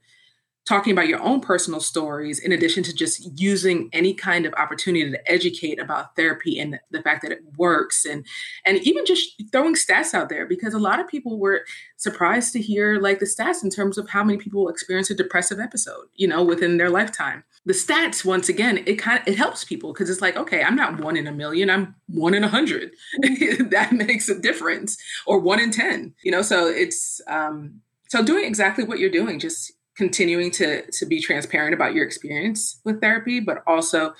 talking 0.65 0.91
about 0.91 1.07
your 1.07 1.21
own 1.21 1.39
personal 1.39 1.79
stories 1.79 2.39
in 2.39 2.51
addition 2.51 2.83
to 2.83 2.93
just 2.93 3.39
using 3.39 3.89
any 3.93 4.13
kind 4.13 4.45
of 4.45 4.53
opportunity 4.55 5.09
to 5.11 5.31
educate 5.31 5.79
about 5.79 6.15
therapy 6.15 6.59
and 6.59 6.79
the 6.91 7.01
fact 7.01 7.21
that 7.21 7.31
it 7.31 7.41
works 7.57 8.05
and 8.05 8.25
and 8.65 8.77
even 8.79 9.05
just 9.05 9.41
throwing 9.51 9.75
stats 9.75 10.13
out 10.13 10.29
there 10.29 10.45
because 10.45 10.73
a 10.73 10.79
lot 10.79 10.99
of 10.99 11.07
people 11.07 11.39
were 11.39 11.63
surprised 11.97 12.51
to 12.53 12.61
hear 12.61 12.99
like 12.99 13.19
the 13.19 13.25
stats 13.25 13.63
in 13.63 13.69
terms 13.69 13.97
of 13.97 14.09
how 14.09 14.23
many 14.23 14.37
people 14.37 14.67
experience 14.67 15.09
a 15.09 15.15
depressive 15.15 15.59
episode 15.59 16.05
you 16.15 16.27
know 16.27 16.43
within 16.43 16.77
their 16.77 16.89
lifetime. 16.89 17.43
The 17.65 17.73
stats 17.73 18.25
once 18.25 18.49
again 18.49 18.83
it 18.85 18.95
kind 18.95 19.19
of 19.19 19.27
it 19.27 19.37
helps 19.37 19.63
people 19.63 19.93
because 19.93 20.09
it's 20.09 20.21
like 20.21 20.35
okay 20.35 20.63
i'm 20.63 20.75
not 20.75 20.99
one 20.99 21.17
in 21.17 21.27
a 21.27 21.31
million 21.31 21.69
i'm 21.69 21.95
one 22.07 22.33
in 22.33 22.43
a 22.43 22.47
hundred. 22.47 22.91
That 23.75 23.91
makes 23.91 24.29
a 24.29 24.39
difference. 24.39 24.97
Or 25.25 25.39
one 25.39 25.59
in 25.59 25.71
ten 25.71 26.13
you 26.23 26.31
know 26.31 26.41
so 26.41 26.67
it's 26.67 27.21
um 27.27 27.81
so 28.07 28.23
doing 28.23 28.45
exactly 28.45 28.83
what 28.83 28.99
you're 28.99 29.09
doing 29.09 29.39
just 29.39 29.73
continuing 29.95 30.51
to 30.51 30.89
to 30.91 31.05
be 31.05 31.21
transparent 31.21 31.73
about 31.73 31.93
your 31.93 32.05
experience 32.05 32.79
with 32.83 33.01
therapy 33.01 33.39
but 33.39 33.63
also 33.65 34.13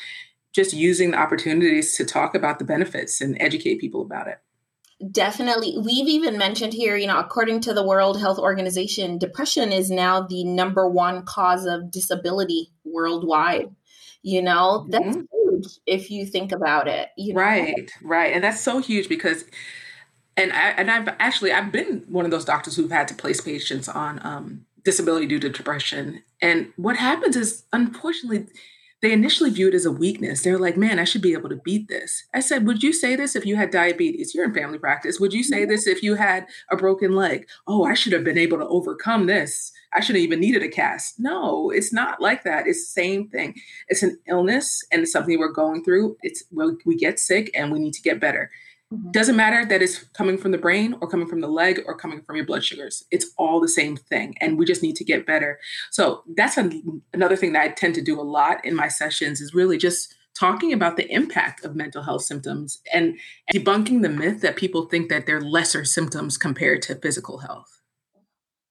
just 0.55 0.73
using 0.73 1.11
the 1.11 1.17
opportunities 1.17 1.97
to 1.97 2.05
talk 2.05 2.33
about 2.33 2.59
the 2.59 2.65
benefits 2.65 3.19
and 3.19 3.35
educate 3.41 3.81
people 3.81 4.01
about 4.01 4.27
it. 4.27 4.39
Definitely. 5.11 5.75
We've 5.77 6.07
even 6.07 6.37
mentioned 6.37 6.71
here, 6.73 6.95
you 6.95 7.07
know, 7.07 7.19
according 7.19 7.59
to 7.61 7.73
the 7.73 7.85
World 7.85 8.17
Health 8.17 8.39
Organization, 8.39 9.17
depression 9.17 9.73
is 9.73 9.91
now 9.91 10.21
the 10.21 10.45
number 10.45 10.87
one 10.87 11.25
cause 11.25 11.65
of 11.65 11.91
disability 11.91 12.71
worldwide. 12.85 13.75
You 14.23 14.41
know, 14.41 14.87
that's 14.89 15.05
mm-hmm. 15.05 15.51
huge 15.51 15.67
if 15.85 16.09
you 16.09 16.25
think 16.25 16.53
about 16.53 16.87
it. 16.87 17.09
You 17.17 17.33
know? 17.33 17.41
Right, 17.41 17.91
right. 18.01 18.33
And 18.33 18.41
that's 18.41 18.61
so 18.61 18.79
huge 18.79 19.09
because 19.09 19.43
and 20.37 20.53
I 20.53 20.69
and 20.71 20.89
I've 20.89 21.09
actually 21.19 21.51
I've 21.51 21.73
been 21.73 22.05
one 22.07 22.23
of 22.23 22.31
those 22.31 22.45
doctors 22.45 22.77
who've 22.77 22.89
had 22.89 23.09
to 23.09 23.13
place 23.13 23.41
patients 23.41 23.89
on 23.89 24.25
um, 24.25 24.65
disability 24.85 25.25
due 25.25 25.39
to 25.39 25.49
depression. 25.49 26.23
And 26.41 26.71
what 26.77 26.95
happens 26.95 27.35
is 27.35 27.65
unfortunately 27.73 28.47
they 29.01 29.11
initially 29.11 29.49
view 29.49 29.67
it 29.67 29.73
as 29.73 29.85
a 29.85 29.91
weakness. 29.91 30.41
They're 30.41 30.57
like, 30.57 30.77
man, 30.77 30.99
I 30.99 31.03
should 31.03 31.21
be 31.21 31.33
able 31.33 31.49
to 31.49 31.57
beat 31.57 31.89
this. 31.89 32.23
I 32.33 32.39
said, 32.39 32.65
would 32.65 32.81
you 32.81 32.93
say 32.93 33.15
this 33.15 33.35
if 33.35 33.45
you 33.45 33.55
had 33.55 33.69
diabetes? 33.69 34.33
You're 34.33 34.45
in 34.45 34.53
family 34.53 34.79
practice. 34.79 35.19
Would 35.19 35.33
you 35.33 35.43
say 35.43 35.61
mm-hmm. 35.61 35.69
this 35.69 35.85
if 35.85 36.01
you 36.01 36.15
had 36.15 36.47
a 36.71 36.77
broken 36.77 37.13
leg? 37.13 37.47
Oh, 37.67 37.83
I 37.83 37.93
should 37.93 38.13
have 38.13 38.23
been 38.23 38.37
able 38.37 38.57
to 38.57 38.67
overcome 38.67 39.27
this. 39.27 39.71
I 39.93 39.99
shouldn't 39.99 40.23
even 40.23 40.39
needed 40.39 40.63
a 40.63 40.69
cast. 40.69 41.19
No, 41.19 41.69
it's 41.69 41.93
not 41.93 42.21
like 42.21 42.43
that. 42.43 42.67
It's 42.67 42.81
the 42.81 43.01
same 43.01 43.27
thing. 43.27 43.55
It's 43.89 44.01
an 44.01 44.17
illness 44.27 44.83
and 44.91 45.01
it's 45.01 45.11
something 45.11 45.37
we're 45.37 45.51
going 45.51 45.83
through. 45.83 46.17
It's 46.21 46.43
we 46.85 46.95
get 46.95 47.19
sick 47.19 47.51
and 47.53 47.71
we 47.71 47.79
need 47.79 47.93
to 47.93 48.01
get 48.01 48.19
better. 48.19 48.49
Mm-hmm. 48.93 49.11
Doesn't 49.11 49.35
matter 49.35 49.65
that 49.65 49.81
it's 49.81 50.03
coming 50.13 50.37
from 50.37 50.51
the 50.51 50.57
brain 50.57 50.95
or 51.01 51.07
coming 51.07 51.27
from 51.27 51.41
the 51.41 51.47
leg 51.47 51.81
or 51.85 51.97
coming 51.97 52.21
from 52.21 52.35
your 52.35 52.45
blood 52.45 52.63
sugars. 52.63 53.03
It's 53.11 53.31
all 53.37 53.59
the 53.59 53.67
same 53.67 53.97
thing. 53.97 54.35
And 54.39 54.57
we 54.57 54.65
just 54.65 54.83
need 54.83 54.95
to 54.97 55.03
get 55.03 55.25
better. 55.25 55.59
So 55.91 56.23
that's 56.35 56.57
a, 56.57 56.69
another 57.13 57.35
thing 57.35 57.53
that 57.53 57.63
I 57.63 57.69
tend 57.69 57.95
to 57.95 58.01
do 58.01 58.19
a 58.19 58.23
lot 58.23 58.63
in 58.63 58.75
my 58.75 58.87
sessions 58.87 59.41
is 59.41 59.53
really 59.53 59.77
just 59.77 60.13
talking 60.37 60.73
about 60.73 60.97
the 60.97 61.09
impact 61.11 61.63
of 61.63 61.75
mental 61.75 62.03
health 62.03 62.23
symptoms 62.23 62.81
and 62.93 63.17
debunking 63.53 64.01
the 64.01 64.09
myth 64.09 64.41
that 64.41 64.57
people 64.57 64.85
think 64.85 65.09
that 65.09 65.25
they're 65.25 65.41
lesser 65.41 65.85
symptoms 65.85 66.37
compared 66.37 66.81
to 66.83 66.95
physical 66.95 67.39
health. 67.39 67.81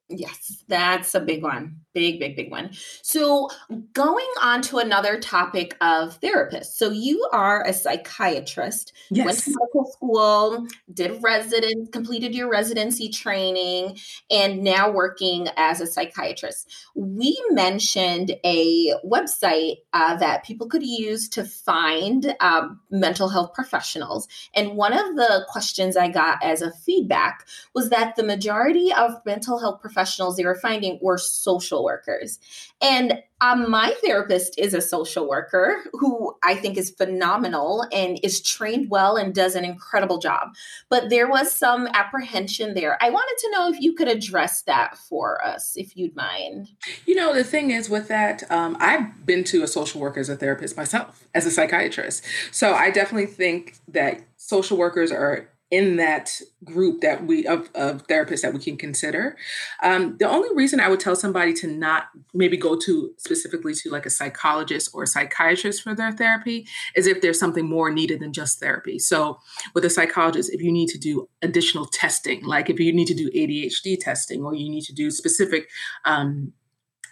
Yes, 0.09 0.63
that's 0.69 1.15
a 1.15 1.21
big 1.21 1.43
one. 1.43 1.84
Big, 1.95 2.19
big, 2.19 2.35
big 2.35 2.51
one. 2.51 2.71
So, 3.03 3.49
going 3.93 4.29
on 4.43 4.63
to 4.63 4.79
another 4.79 5.21
topic 5.21 5.77
of 5.81 6.21
therapists. 6.21 6.73
So, 6.75 6.91
you 6.91 7.29
are 7.33 7.65
a 7.65 7.73
psychiatrist, 7.73 8.93
yes. 9.11 9.25
went 9.25 9.39
to 9.39 9.51
medical 9.51 9.93
school, 9.93 10.67
did 10.93 11.23
residence, 11.23 11.89
completed 11.91 12.35
your 12.35 12.51
residency 12.51 13.09
training, 13.11 13.97
and 14.29 14.65
now 14.65 14.91
working 14.91 15.47
as 15.57 15.81
a 15.81 15.87
psychiatrist. 15.87 16.69
We 16.97 17.41
mentioned 17.51 18.33
a 18.45 18.93
website 19.05 19.77
uh, 19.93 20.17
that 20.17 20.45
people 20.45 20.67
could 20.67 20.83
use 20.83 21.29
to 21.29 21.45
find 21.45 22.35
um, 22.41 22.81
mental 22.91 23.29
health 23.29 23.55
professionals. 23.55 24.27
And 24.53 24.77
one 24.77 24.95
of 24.95 25.15
the 25.15 25.47
questions 25.49 25.97
I 25.97 26.09
got 26.09 26.43
as 26.43 26.61
a 26.61 26.73
feedback 26.73 27.47
was 27.73 27.91
that 27.91 28.17
the 28.17 28.25
majority 28.25 28.93
of 28.93 29.25
mental 29.25 29.61
health 29.61 29.81
professionals 29.81 30.37
they 30.37 30.45
were 30.45 30.57
finding 30.57 30.99
were 31.01 31.19
social 31.19 31.84
workers. 31.85 32.39
And 32.81 33.23
um, 33.41 33.71
my 33.71 33.95
therapist 34.03 34.59
is 34.59 34.73
a 34.73 34.81
social 34.81 35.29
worker 35.29 35.77
who 35.93 36.35
I 36.43 36.55
think 36.55 36.79
is 36.79 36.91
phenomenal 36.91 37.87
and 37.93 38.19
is 38.23 38.41
trained 38.41 38.89
well 38.91 39.17
and 39.17 39.35
does 39.35 39.55
an 39.55 39.65
incredible 39.65 40.19
job. 40.19 40.55
But 40.89 41.11
there 41.11 41.29
was 41.29 41.53
some 41.53 41.87
apprehension 41.89 42.75
there. 42.75 42.97
I 43.03 43.11
wanted 43.11 43.37
to 43.41 43.51
know 43.51 43.69
if 43.69 43.81
you 43.81 43.95
could 43.95 44.09
address 44.09 44.63
that 44.63 44.97
for 44.97 45.45
us, 45.45 45.77
if 45.77 45.97
you'd 45.97 46.17
mind. 46.17 46.69
You 47.07 47.17
know, 47.17 47.35
the 47.35 47.45
thing 47.45 47.71
is 47.71 47.91
with 47.91 48.09
that, 48.09 48.51
um, 48.51 48.77
I've 48.81 49.27
been 49.27 49.45
to 49.45 49.63
a 49.63 49.69
social 49.69 50.01
worker 50.01 50.21
as 50.21 50.29
a 50.29 50.37
therapist 50.37 50.77
myself, 50.77 51.27
as 51.35 51.45
a 51.45 51.51
psychiatrist. 51.51 52.25
So 52.51 52.73
I 52.73 52.91
definitely 52.91 53.27
think 53.27 53.77
that 53.89 54.23
social 54.37 54.79
workers 54.79 55.13
are 55.13 55.49
in 55.75 55.97
that 55.97 56.41
group 56.63 57.01
that 57.01 57.27
we 57.27 57.45
of, 57.49 57.69
of 57.75 58.07
therapists 58.07 58.43
that 58.43 58.55
we 58.55 58.61
can 58.61 58.77
consider. 58.77 59.37
Um, 59.83 60.17
the 60.19 60.29
only 60.29 60.49
reason 60.55 60.79
I 60.79 60.89
would 60.89 61.01
tell 61.01 61.17
somebody 61.17 61.53
to 61.55 61.67
not 61.67 62.05
maybe 62.33 62.57
go 62.57 62.79
to 62.79 63.13
specifically 63.19 63.75
to 63.75 63.91
like 63.91 64.07
a 64.07 64.11
psychologist 64.11 64.91
or 64.95 65.03
a 65.03 65.07
psychiatrist 65.09 65.83
for 65.83 65.93
their 65.93 66.13
therapy 66.13 66.69
is 66.95 67.09
if 67.09 67.21
there's 67.21 67.41
something 67.41 67.69
more 67.69 67.91
needed 67.91 68.21
than 68.21 68.33
just 68.33 68.61
therapy. 68.61 69.01
So 69.01 69.41
with 69.75 69.85
a 69.85 69.91
psychologist, 69.91 70.55
if 70.55 70.63
you 70.63 70.71
need 70.71 70.91
to 70.91 70.99
do 70.99 71.29
additional 71.43 71.87
testing, 71.87 72.45
like 72.45 72.71
if 72.71 72.79
you 72.79 72.93
need 72.93 73.09
to 73.09 73.15
do 73.15 73.29
ADHD 73.31 73.99
testing 73.99 74.45
or 74.45 74.55
you 74.55 74.71
need 74.71 74.85
to 74.85 74.95
do 74.95 75.11
specific 75.11 75.69
um, 76.05 76.53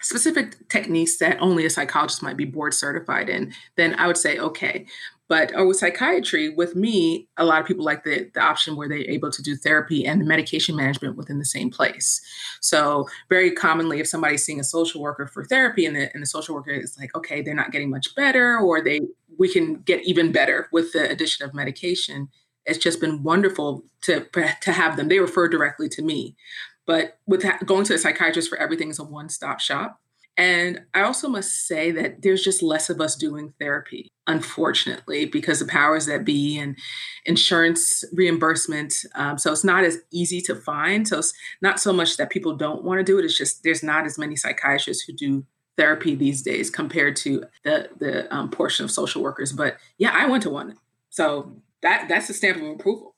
specific 0.03 0.69
techniques 0.69 1.17
that 1.19 1.41
only 1.41 1.65
a 1.65 1.71
psychologist 1.71 2.23
might 2.23 2.37
be 2.37 2.45
board 2.45 2.75
certified 2.75 3.29
in, 3.29 3.53
then 3.77 3.95
I 3.95 4.07
would 4.07 4.17
say, 4.17 4.39
okay. 4.39 4.87
But 5.29 5.55
or 5.55 5.67
with 5.67 5.79
psychiatry, 5.79 6.51
with 6.51 6.77
me, 6.77 7.29
a 7.39 7.45
lot 7.45 7.61
of 7.61 7.67
people 7.67 7.85
like 7.85 8.05
the, 8.05 8.31
the 8.35 8.41
option 8.41 8.77
where 8.77 8.89
they're 8.89 8.99
able 8.99 9.31
to 9.31 9.43
do 9.43 9.57
therapy 9.57 10.05
and 10.05 10.27
medication 10.27 10.77
management 10.77 11.17
within 11.17 11.39
the 11.39 11.45
same 11.45 11.71
place. 11.71 12.21
So 12.61 13.09
very 13.31 13.51
commonly, 13.51 14.01
if 14.01 14.09
somebody's 14.09 14.45
seeing 14.45 14.61
a 14.61 14.65
social 14.65 15.01
worker 15.01 15.27
for 15.27 15.45
therapy 15.45 15.87
and 15.87 15.97
the, 15.97 16.13
and 16.13 16.23
the 16.23 16.27
social 16.27 16.55
worker 16.55 16.73
is 16.73 16.99
like, 16.99 17.15
okay, 17.17 17.41
they're 17.41 17.55
not 17.55 17.73
getting 17.73 17.89
much 17.89 18.15
better, 18.15 18.59
or 18.59 18.83
they 18.83 19.01
we 19.39 19.51
can 19.51 19.77
get 19.77 20.05
even 20.05 20.33
better 20.33 20.69
with 20.71 20.93
the 20.93 21.11
addition 21.11 21.47
of 21.47 21.55
medication. 21.55 22.29
It's 22.67 22.79
just 22.79 23.01
been 23.01 23.23
wonderful 23.23 23.85
to 24.03 24.27
to 24.61 24.73
have 24.73 24.97
them. 24.97 25.09
They 25.09 25.19
refer 25.19 25.49
directly 25.49 25.89
to 25.91 26.03
me. 26.03 26.37
But 26.85 27.19
with 27.27 27.43
that, 27.43 27.65
going 27.65 27.85
to 27.85 27.95
a 27.95 27.99
psychiatrist 27.99 28.49
for 28.51 28.59
everything 28.59 28.91
is 28.91 28.99
a 28.99 29.05
one 29.05 29.29
stop 29.29 29.61
shop. 29.61 30.02
And 30.37 30.81
I 30.95 31.03
also 31.03 31.29
must 31.29 31.67
say 31.67 31.91
that 31.93 32.23
there's 32.23 32.43
just 32.43 32.63
less 32.63 32.89
of 32.89 33.01
us 33.01 33.17
doing 33.17 33.53
therapy, 33.61 34.11
unfortunately, 34.27 35.27
because 35.27 35.59
the 35.59 35.67
powers 35.67 36.07
that 36.07 36.25
be 36.25 36.59
and 36.59 36.79
insurance 37.27 38.03
reimbursement. 38.15 38.95
Um, 39.15 39.37
so 39.37 39.53
it's 39.53 39.65
not 39.65 39.85
as 39.85 39.99
easy 40.11 40.41
to 40.43 40.55
find. 40.55 41.07
So 41.07 41.19
it's 41.19 41.35
not 41.61 41.81
so 41.81 41.93
much 41.93 42.17
that 42.17 42.31
people 42.31 42.57
don't 42.57 42.83
want 42.83 42.99
to 42.99 43.05
do 43.05 43.19
it. 43.19 43.25
It's 43.27 43.37
just 43.37 43.63
there's 43.63 43.83
not 43.83 44.07
as 44.07 44.19
many 44.19 44.37
psychiatrists 44.37 45.05
who 45.05 45.13
do 45.13 45.45
therapy 45.77 46.15
these 46.15 46.43
days 46.43 46.71
compared 46.71 47.17
to 47.17 47.45
the 47.65 47.91
the 47.99 48.35
um, 48.35 48.51
portion 48.51 48.85
of 48.85 48.91
social 48.91 49.23
workers. 49.23 49.53
But 49.53 49.77
yeah, 49.99 50.13
I 50.15 50.27
went 50.27 50.43
to 50.45 50.51
one, 50.51 50.77
so 51.11 51.57
that 51.83 52.07
that's 52.09 52.31
a 52.31 52.35
stamp 52.35 52.57
of 52.57 52.69
approval. 52.69 53.12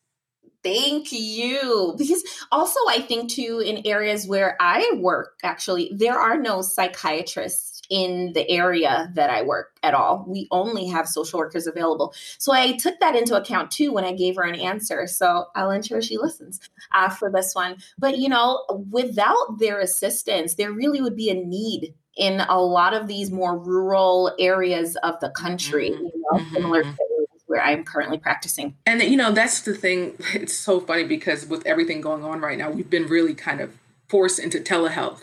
Thank 0.64 1.12
you. 1.12 1.94
Because 1.96 2.24
also, 2.50 2.80
I 2.88 3.00
think 3.00 3.30
too, 3.30 3.62
in 3.64 3.86
areas 3.86 4.26
where 4.26 4.56
I 4.58 4.92
work, 4.96 5.38
actually, 5.44 5.92
there 5.94 6.18
are 6.18 6.38
no 6.38 6.62
psychiatrists 6.62 7.82
in 7.90 8.32
the 8.32 8.48
area 8.50 9.12
that 9.14 9.28
I 9.28 9.42
work 9.42 9.76
at 9.82 9.92
all. 9.92 10.24
We 10.26 10.48
only 10.50 10.86
have 10.86 11.06
social 11.06 11.38
workers 11.38 11.66
available. 11.66 12.14
So 12.38 12.52
I 12.52 12.78
took 12.78 12.98
that 13.00 13.14
into 13.14 13.36
account 13.36 13.70
too 13.70 13.92
when 13.92 14.04
I 14.04 14.12
gave 14.12 14.36
her 14.36 14.42
an 14.42 14.54
answer. 14.54 15.06
So 15.06 15.46
I'll 15.54 15.70
ensure 15.70 16.00
she 16.00 16.16
listens 16.16 16.60
uh, 16.94 17.10
for 17.10 17.30
this 17.30 17.54
one. 17.54 17.76
But, 17.98 18.16
you 18.16 18.30
know, 18.30 18.64
without 18.90 19.58
their 19.58 19.80
assistance, 19.80 20.54
there 20.54 20.72
really 20.72 21.02
would 21.02 21.16
be 21.16 21.28
a 21.28 21.34
need 21.34 21.94
in 22.16 22.40
a 22.40 22.60
lot 22.60 22.94
of 22.94 23.08
these 23.08 23.30
more 23.30 23.58
rural 23.58 24.32
areas 24.38 24.96
of 25.02 25.18
the 25.20 25.30
country, 25.30 25.90
mm-hmm. 25.90 26.04
you 26.04 26.12
know, 26.32 26.38
mm-hmm. 26.38 26.54
similar 26.54 26.82
to 26.84 26.96
where 27.54 27.64
I'm 27.64 27.84
currently 27.84 28.18
practicing. 28.18 28.74
And 28.84 29.00
you 29.00 29.16
know, 29.16 29.30
that's 29.30 29.60
the 29.60 29.74
thing. 29.74 30.16
It's 30.34 30.54
so 30.54 30.80
funny 30.80 31.04
because 31.04 31.46
with 31.46 31.64
everything 31.64 32.00
going 32.00 32.24
on 32.24 32.40
right 32.40 32.58
now, 32.58 32.68
we've 32.68 32.90
been 32.90 33.06
really 33.06 33.34
kind 33.34 33.60
of 33.60 33.72
forced 34.08 34.40
into 34.40 34.58
telehealth. 34.58 35.22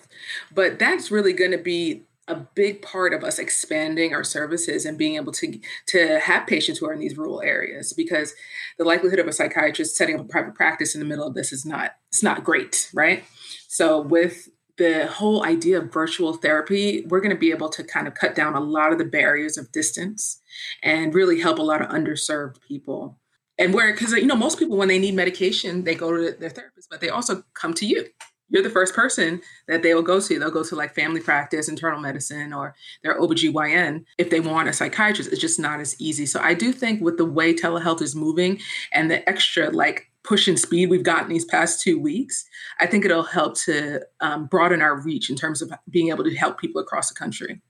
But 0.54 0.80
that's 0.80 1.12
really 1.12 1.34
going 1.34 1.52
to 1.52 1.58
be 1.58 2.04
a 2.30 2.36
big 2.36 2.82
part 2.82 3.14
of 3.14 3.26
us 3.26 3.38
expanding 3.38 4.14
our 4.14 4.24
services 4.24 4.86
and 4.86 4.98
being 4.98 5.16
able 5.16 5.34
to 5.34 5.60
to 5.88 6.20
have 6.22 6.48
patients 6.48 6.80
who 6.80 6.88
are 6.88 6.94
in 6.94 7.00
these 7.00 7.18
rural 7.18 7.42
areas 7.42 7.92
because 7.92 8.34
the 8.78 8.86
likelihood 8.86 9.20
of 9.20 9.28
a 9.28 9.34
psychiatrist 9.34 9.98
setting 9.98 10.18
up 10.18 10.26
a 10.26 10.30
private 10.30 10.56
practice 10.56 10.96
in 10.96 11.02
the 11.02 11.08
middle 11.08 11.28
of 11.28 11.34
this 11.34 11.52
is 11.52 11.66
not 11.66 11.96
it's 12.10 12.24
not 12.24 12.44
great 12.44 12.90
right 12.94 13.26
so 13.68 14.00
with 14.00 14.48
the 14.82 15.06
whole 15.06 15.46
idea 15.46 15.78
of 15.78 15.94
virtual 15.94 16.34
therapy, 16.34 17.06
we're 17.08 17.20
going 17.20 17.30
to 17.30 17.40
be 17.40 17.52
able 17.52 17.70
to 17.70 17.84
kind 17.84 18.08
of 18.08 18.16
cut 18.16 18.34
down 18.34 18.56
a 18.56 18.60
lot 18.60 18.92
of 18.92 18.98
the 18.98 19.06
barriers 19.06 19.56
of 19.56 19.72
distance 19.72 20.42
and 20.82 21.14
really 21.14 21.40
help 21.40 21.60
a 21.60 21.62
lot 21.62 21.84
of 21.84 21.90
underserved 21.90 22.60
people. 22.68 23.20
And 23.60 23.76
where, 23.76 23.94
because, 23.94 24.12
you 24.14 24.26
know, 24.26 24.36
most 24.36 24.58
people, 24.58 24.78
when 24.78 24.88
they 24.88 24.98
need 24.98 25.14
medication, 25.14 25.84
they 25.84 25.94
go 25.94 26.12
to 26.18 26.32
their 26.32 26.50
therapist, 26.50 26.90
but 26.90 27.00
they 27.00 27.10
also 27.10 27.44
come 27.54 27.76
to 27.76 27.86
you. 27.86 28.08
You're 28.50 28.64
the 28.64 28.72
first 28.72 28.96
person 28.96 29.42
that 29.68 29.84
they 29.84 29.94
will 29.94 30.02
go 30.02 30.20
to. 30.20 30.40
They'll 30.40 30.50
go 30.50 30.64
to 30.64 30.76
like 30.76 30.96
family 30.96 31.22
practice, 31.22 31.70
internal 31.70 32.02
medicine, 32.02 32.52
or 32.52 32.74
their 33.04 33.20
OBGYN 33.20 34.04
if 34.18 34.32
they 34.32 34.40
want 34.40 34.68
a 34.68 34.74
psychiatrist. 34.74 35.32
It's 35.32 35.40
just 35.40 35.60
not 35.60 35.80
as 35.80 35.96
easy. 36.02 36.26
So 36.26 36.40
I 36.40 36.56
do 36.56 36.72
think 36.72 37.04
with 37.04 37.18
the 37.18 37.26
way 37.26 37.54
telehealth 37.54 38.02
is 38.02 38.16
moving 38.16 38.60
and 38.92 39.12
the 39.12 39.30
extra 39.30 39.70
like 39.70 40.11
push 40.24 40.48
and 40.48 40.60
speed 40.60 40.90
we've 40.90 41.04
gotten 41.04 41.30
these 41.30 41.46
past 41.46 41.82
two 41.82 42.00
weeks, 42.00 42.46
I 42.80 42.88
think 42.88 43.06
it'll 43.06 43.24
help 43.24 43.56
to 43.66 44.02
um, 44.20 44.48
broaden 44.48 44.82
our 44.82 45.02
reach 45.02 45.30
in 45.30 45.36
terms 45.36 45.62
of 45.62 45.72
being 45.90 46.10
able 46.10 46.24
to 46.24 46.36
help 46.36 46.60
people 46.60 46.82
across 46.82 47.10
the 47.10 47.16
country. 47.16 47.62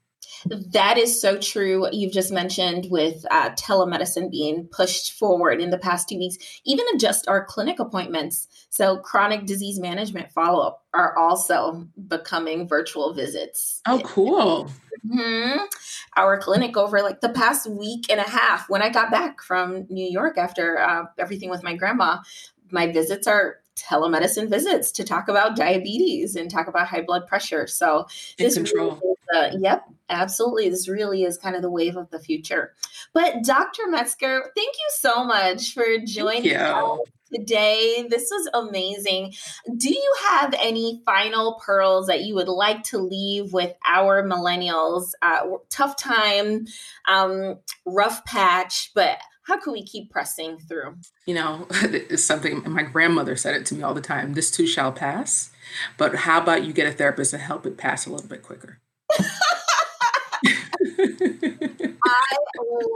That 0.45 0.97
is 0.97 1.21
so 1.21 1.37
true. 1.37 1.87
You've 1.91 2.13
just 2.13 2.31
mentioned 2.31 2.87
with 2.89 3.25
uh, 3.29 3.51
telemedicine 3.51 4.31
being 4.31 4.67
pushed 4.71 5.13
forward 5.13 5.61
in 5.61 5.69
the 5.69 5.77
past 5.77 6.09
two 6.09 6.17
weeks, 6.17 6.37
even 6.65 6.85
just 6.97 7.27
our 7.27 7.45
clinic 7.45 7.79
appointments. 7.79 8.47
So, 8.69 8.97
chronic 8.97 9.45
disease 9.45 9.79
management 9.79 10.31
follow 10.31 10.65
up 10.65 10.85
are 10.93 11.15
also 11.17 11.87
becoming 12.07 12.67
virtual 12.67 13.13
visits. 13.13 13.81
Oh, 13.87 14.01
cool. 14.03 14.71
Mm-hmm. 15.05 15.65
Our 16.17 16.37
clinic 16.39 16.77
over 16.77 17.01
like 17.01 17.21
the 17.21 17.29
past 17.29 17.69
week 17.69 18.05
and 18.09 18.19
a 18.19 18.29
half 18.29 18.69
when 18.69 18.81
I 18.81 18.89
got 18.89 19.11
back 19.11 19.41
from 19.41 19.85
New 19.89 20.07
York 20.07 20.37
after 20.37 20.79
uh, 20.79 21.05
everything 21.17 21.49
with 21.49 21.63
my 21.63 21.75
grandma, 21.75 22.19
my 22.71 22.91
visits 22.91 23.27
are 23.27 23.57
telemedicine 23.75 24.49
visits 24.49 24.91
to 24.91 25.03
talk 25.03 25.27
about 25.27 25.55
diabetes 25.55 26.35
and 26.35 26.51
talk 26.51 26.67
about 26.67 26.87
high 26.87 27.01
blood 27.01 27.25
pressure. 27.27 27.67
So 27.67 28.05
In 28.37 28.45
this 28.45 28.55
control. 28.55 28.99
Really 29.01 29.47
is, 29.47 29.55
uh, 29.55 29.57
yep, 29.59 29.85
absolutely. 30.09 30.69
This 30.69 30.87
really 30.87 31.23
is 31.23 31.37
kind 31.37 31.55
of 31.55 31.61
the 31.61 31.71
wave 31.71 31.95
of 31.95 32.09
the 32.09 32.19
future. 32.19 32.73
But 33.13 33.43
Dr. 33.43 33.87
Metzger, 33.87 34.51
thank 34.55 34.75
you 34.75 34.89
so 34.91 35.23
much 35.23 35.73
for 35.73 35.85
joining 36.05 36.55
us 36.55 36.99
today. 37.33 38.07
This 38.09 38.29
was 38.31 38.49
amazing. 38.53 39.33
Do 39.77 39.89
you 39.89 40.15
have 40.29 40.53
any 40.59 41.01
final 41.05 41.59
pearls 41.65 42.07
that 42.07 42.21
you 42.21 42.35
would 42.35 42.47
like 42.47 42.83
to 42.85 42.97
leave 42.97 43.53
with 43.53 43.75
our 43.85 44.23
millennials? 44.23 45.11
Uh, 45.21 45.57
tough 45.69 45.97
time, 45.97 46.65
um, 47.07 47.59
rough 47.85 48.23
patch, 48.25 48.91
but 48.93 49.17
how 49.43 49.59
can 49.59 49.73
we 49.73 49.83
keep 49.83 50.11
pressing 50.11 50.57
through? 50.59 50.95
You 51.25 51.35
know, 51.35 51.67
it's 51.71 52.23
something 52.23 52.63
my 52.69 52.83
grandmother 52.83 53.35
said 53.35 53.55
it 53.55 53.65
to 53.67 53.75
me 53.75 53.83
all 53.83 53.93
the 53.93 54.01
time 54.01 54.33
this 54.33 54.51
too 54.51 54.67
shall 54.67 54.91
pass. 54.91 55.51
But 55.97 56.15
how 56.15 56.41
about 56.41 56.63
you 56.63 56.73
get 56.73 56.87
a 56.87 56.91
therapist 56.91 57.31
to 57.31 57.37
help 57.37 57.65
it 57.65 57.77
pass 57.77 58.05
a 58.05 58.11
little 58.11 58.27
bit 58.27 58.43
quicker? 58.43 58.79
I 62.05 62.37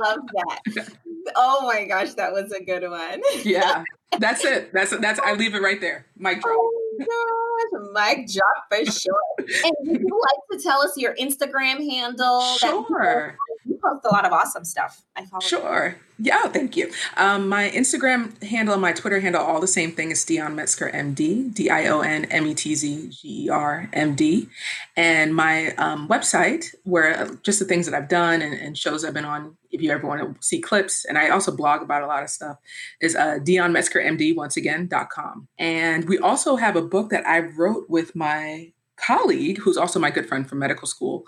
love 0.03 0.19
that. 0.33 0.89
Oh 1.35 1.67
my 1.67 1.85
gosh, 1.85 2.13
that 2.13 2.31
was 2.31 2.51
a 2.51 2.63
good 2.63 2.89
one. 2.89 3.21
yeah, 3.43 3.83
that's 4.19 4.45
it. 4.45 4.71
That's 4.73 4.95
that's. 4.97 5.19
I 5.19 5.33
leave 5.33 5.55
it 5.55 5.61
right 5.61 5.81
there. 5.81 6.05
Mic 6.17 6.41
drop. 6.41 6.55
Oh 6.57 6.71
gosh, 6.99 7.81
mic 7.93 8.27
drop 8.31 8.65
for 8.69 8.91
sure. 8.91 9.21
And 9.63 9.73
would 9.81 10.01
you 10.01 10.21
like 10.21 10.59
to 10.59 10.63
tell 10.63 10.81
us 10.81 10.97
your 10.97 11.15
Instagram 11.15 11.89
handle? 11.89 12.41
Sure 12.41 13.37
post 13.85 14.05
a 14.05 14.09
lot 14.09 14.25
of 14.25 14.33
awesome 14.33 14.65
stuff. 14.65 15.03
I 15.15 15.25
follow. 15.25 15.41
Sure. 15.41 15.95
You. 15.97 16.05
Yeah, 16.17 16.47
thank 16.47 16.77
you. 16.77 16.91
Um, 17.17 17.49
my 17.49 17.69
Instagram 17.69 18.41
handle 18.41 18.73
and 18.73 18.81
my 18.81 18.93
Twitter 18.93 19.19
handle 19.19 19.41
all 19.41 19.59
the 19.59 19.67
same 19.67 19.91
thing 19.91 20.11
is 20.11 20.23
Dion 20.23 20.55
Metzger 20.55 20.89
MD, 20.89 21.53
D 21.53 21.69
I 21.69 21.87
O 21.87 21.99
N 22.01 22.25
M 22.25 22.47
E 22.47 22.53
T 22.53 22.73
Z 22.73 23.09
G 23.09 23.45
E 23.45 23.49
R 23.49 23.89
M 23.91 24.15
D, 24.15 24.47
and 24.95 25.35
my 25.35 25.75
um, 25.75 26.07
website 26.07 26.73
where 26.83 27.17
uh, 27.17 27.35
just 27.43 27.59
the 27.59 27.65
things 27.65 27.85
that 27.85 27.95
I've 27.95 28.07
done 28.07 28.41
and, 28.41 28.53
and, 28.53 28.77
shows 28.77 29.03
I've 29.03 29.13
been 29.13 29.25
on. 29.25 29.57
If 29.71 29.81
you 29.81 29.91
ever 29.91 30.07
want 30.07 30.21
to 30.21 30.41
see 30.41 30.61
clips, 30.61 31.03
and 31.03 31.17
I 31.17 31.29
also 31.29 31.53
blog 31.53 31.81
about 31.81 32.01
a 32.01 32.07
lot 32.07 32.23
of 32.23 32.29
stuff, 32.29 32.57
is 33.01 33.13
uh, 33.13 33.39
Dion 33.43 33.73
Metzger 33.73 33.99
MD 33.99 34.33
once 34.33 34.55
again 34.55 34.87
dot 34.87 35.09
com. 35.09 35.49
And 35.57 36.07
we 36.07 36.17
also 36.17 36.55
have 36.55 36.77
a 36.77 36.81
book 36.81 37.09
that 37.09 37.27
I 37.27 37.39
wrote 37.39 37.89
with 37.89 38.15
my 38.15 38.71
colleague 38.97 39.57
who's 39.57 39.77
also 39.77 39.99
my 39.99 40.09
good 40.09 40.27
friend 40.27 40.47
from 40.47 40.59
medical 40.59 40.87
school 40.87 41.23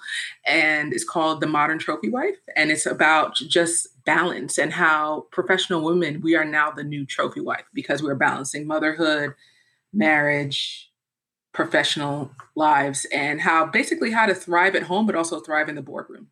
and 0.46 0.94
it's 0.94 1.04
called 1.04 1.42
the 1.42 1.48
modern 1.48 1.78
trophy 1.78 2.10
wife 2.10 2.38
and 2.56 2.72
it's 2.72 2.86
about 2.86 3.36
just 3.36 3.90
balance 4.06 4.58
and 4.58 4.72
how 4.74 5.26
professional 5.32 5.84
women 5.84 6.22
we 6.22 6.36
are 6.36 6.46
now 6.46 6.72
the 6.72 6.84
new 6.84 7.06
trophy 7.06 7.42
wife 7.42 7.66
because 7.74 8.02
we're 8.02 8.16
balancing 8.16 8.66
motherhood 8.66 9.34
marriage 9.94 10.90
professional 11.54 12.32
lives 12.56 13.06
and 13.14 13.42
how 13.42 13.66
basically 13.66 14.12
how 14.12 14.26
to 14.26 14.36
thrive 14.36 14.76
at 14.76 14.84
home 14.84 15.06
but 15.06 15.16
also 15.16 15.40
thrive 15.40 15.68
in 15.68 15.76
the 15.76 15.82
boardroom 15.82 16.28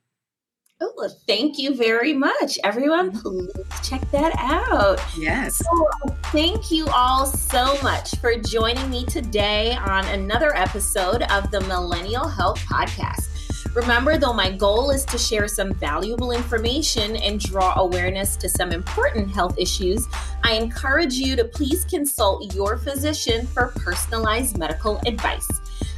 Oh, 0.82 1.10
thank 1.26 1.58
you 1.58 1.74
very 1.74 2.12
much. 2.12 2.60
Everyone, 2.66 3.12
please 3.12 3.50
check 3.82 4.02
that 4.12 4.34
out. 4.38 5.00
Yes. 5.18 5.56
So, 5.56 5.88
thank 6.34 6.70
you 6.70 6.86
all 6.88 7.26
so 7.26 7.82
much 7.82 8.14
for 8.20 8.36
joining 8.36 8.90
me 8.90 9.06
today 9.06 9.78
on 9.78 10.06
another 10.08 10.54
episode 10.54 11.22
of 11.32 11.50
the 11.50 11.62
Millennial 11.62 12.28
Health 12.28 12.60
Podcast. 12.60 13.30
Remember, 13.74 14.18
though, 14.18 14.34
my 14.34 14.52
goal 14.52 14.92
is 14.92 15.06
to 15.06 15.18
share 15.18 15.48
some 15.48 15.74
valuable 15.74 16.32
information 16.32 17.16
and 17.18 17.40
draw 17.40 17.80
awareness 17.80 18.36
to 18.38 18.50
some 18.50 18.74
important 18.74 19.32
health 19.32 19.58
issues, 19.58 20.06
I 20.44 20.56
encourage 20.56 21.14
you 21.14 21.38
to 21.38 21.46
please 21.46 21.86
consult 21.86 22.54
your 22.54 22.78
physician 22.78 23.48
for 23.48 23.74
personalized 23.78 24.58
medical 24.58 25.00
advice. 25.06 25.48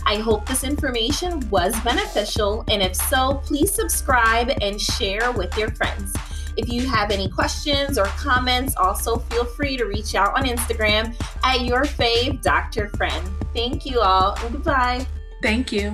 I 0.10 0.20
hope 0.20 0.48
this 0.48 0.64
information 0.64 1.48
was 1.50 1.78
beneficial, 1.82 2.64
and 2.70 2.82
if 2.82 2.96
so, 2.96 3.42
please 3.44 3.74
subscribe 3.74 4.50
and 4.62 4.80
share 4.80 5.34
with 5.34 5.58
your 5.58 5.70
friends. 5.72 6.16
If 6.56 6.70
you 6.70 6.88
have 6.88 7.12
any 7.12 7.30
questions 7.30 7.98
or 7.98 8.06
comments, 8.06 8.78
also 8.78 9.18
feel 9.18 9.44
free 9.44 9.76
to 9.76 9.84
reach 9.84 10.16
out 10.16 10.34
on 10.34 10.46
Instagram 10.46 11.14
at 11.44 11.66
your 11.66 11.84
fave 11.84 12.42
Dr. 12.42 12.88
Friend. 12.96 13.30
Thank 13.54 13.86
you 13.86 14.00
all, 14.00 14.38
and 14.40 14.54
goodbye. 14.54 15.06
Thank 15.44 15.74
you. 15.74 15.92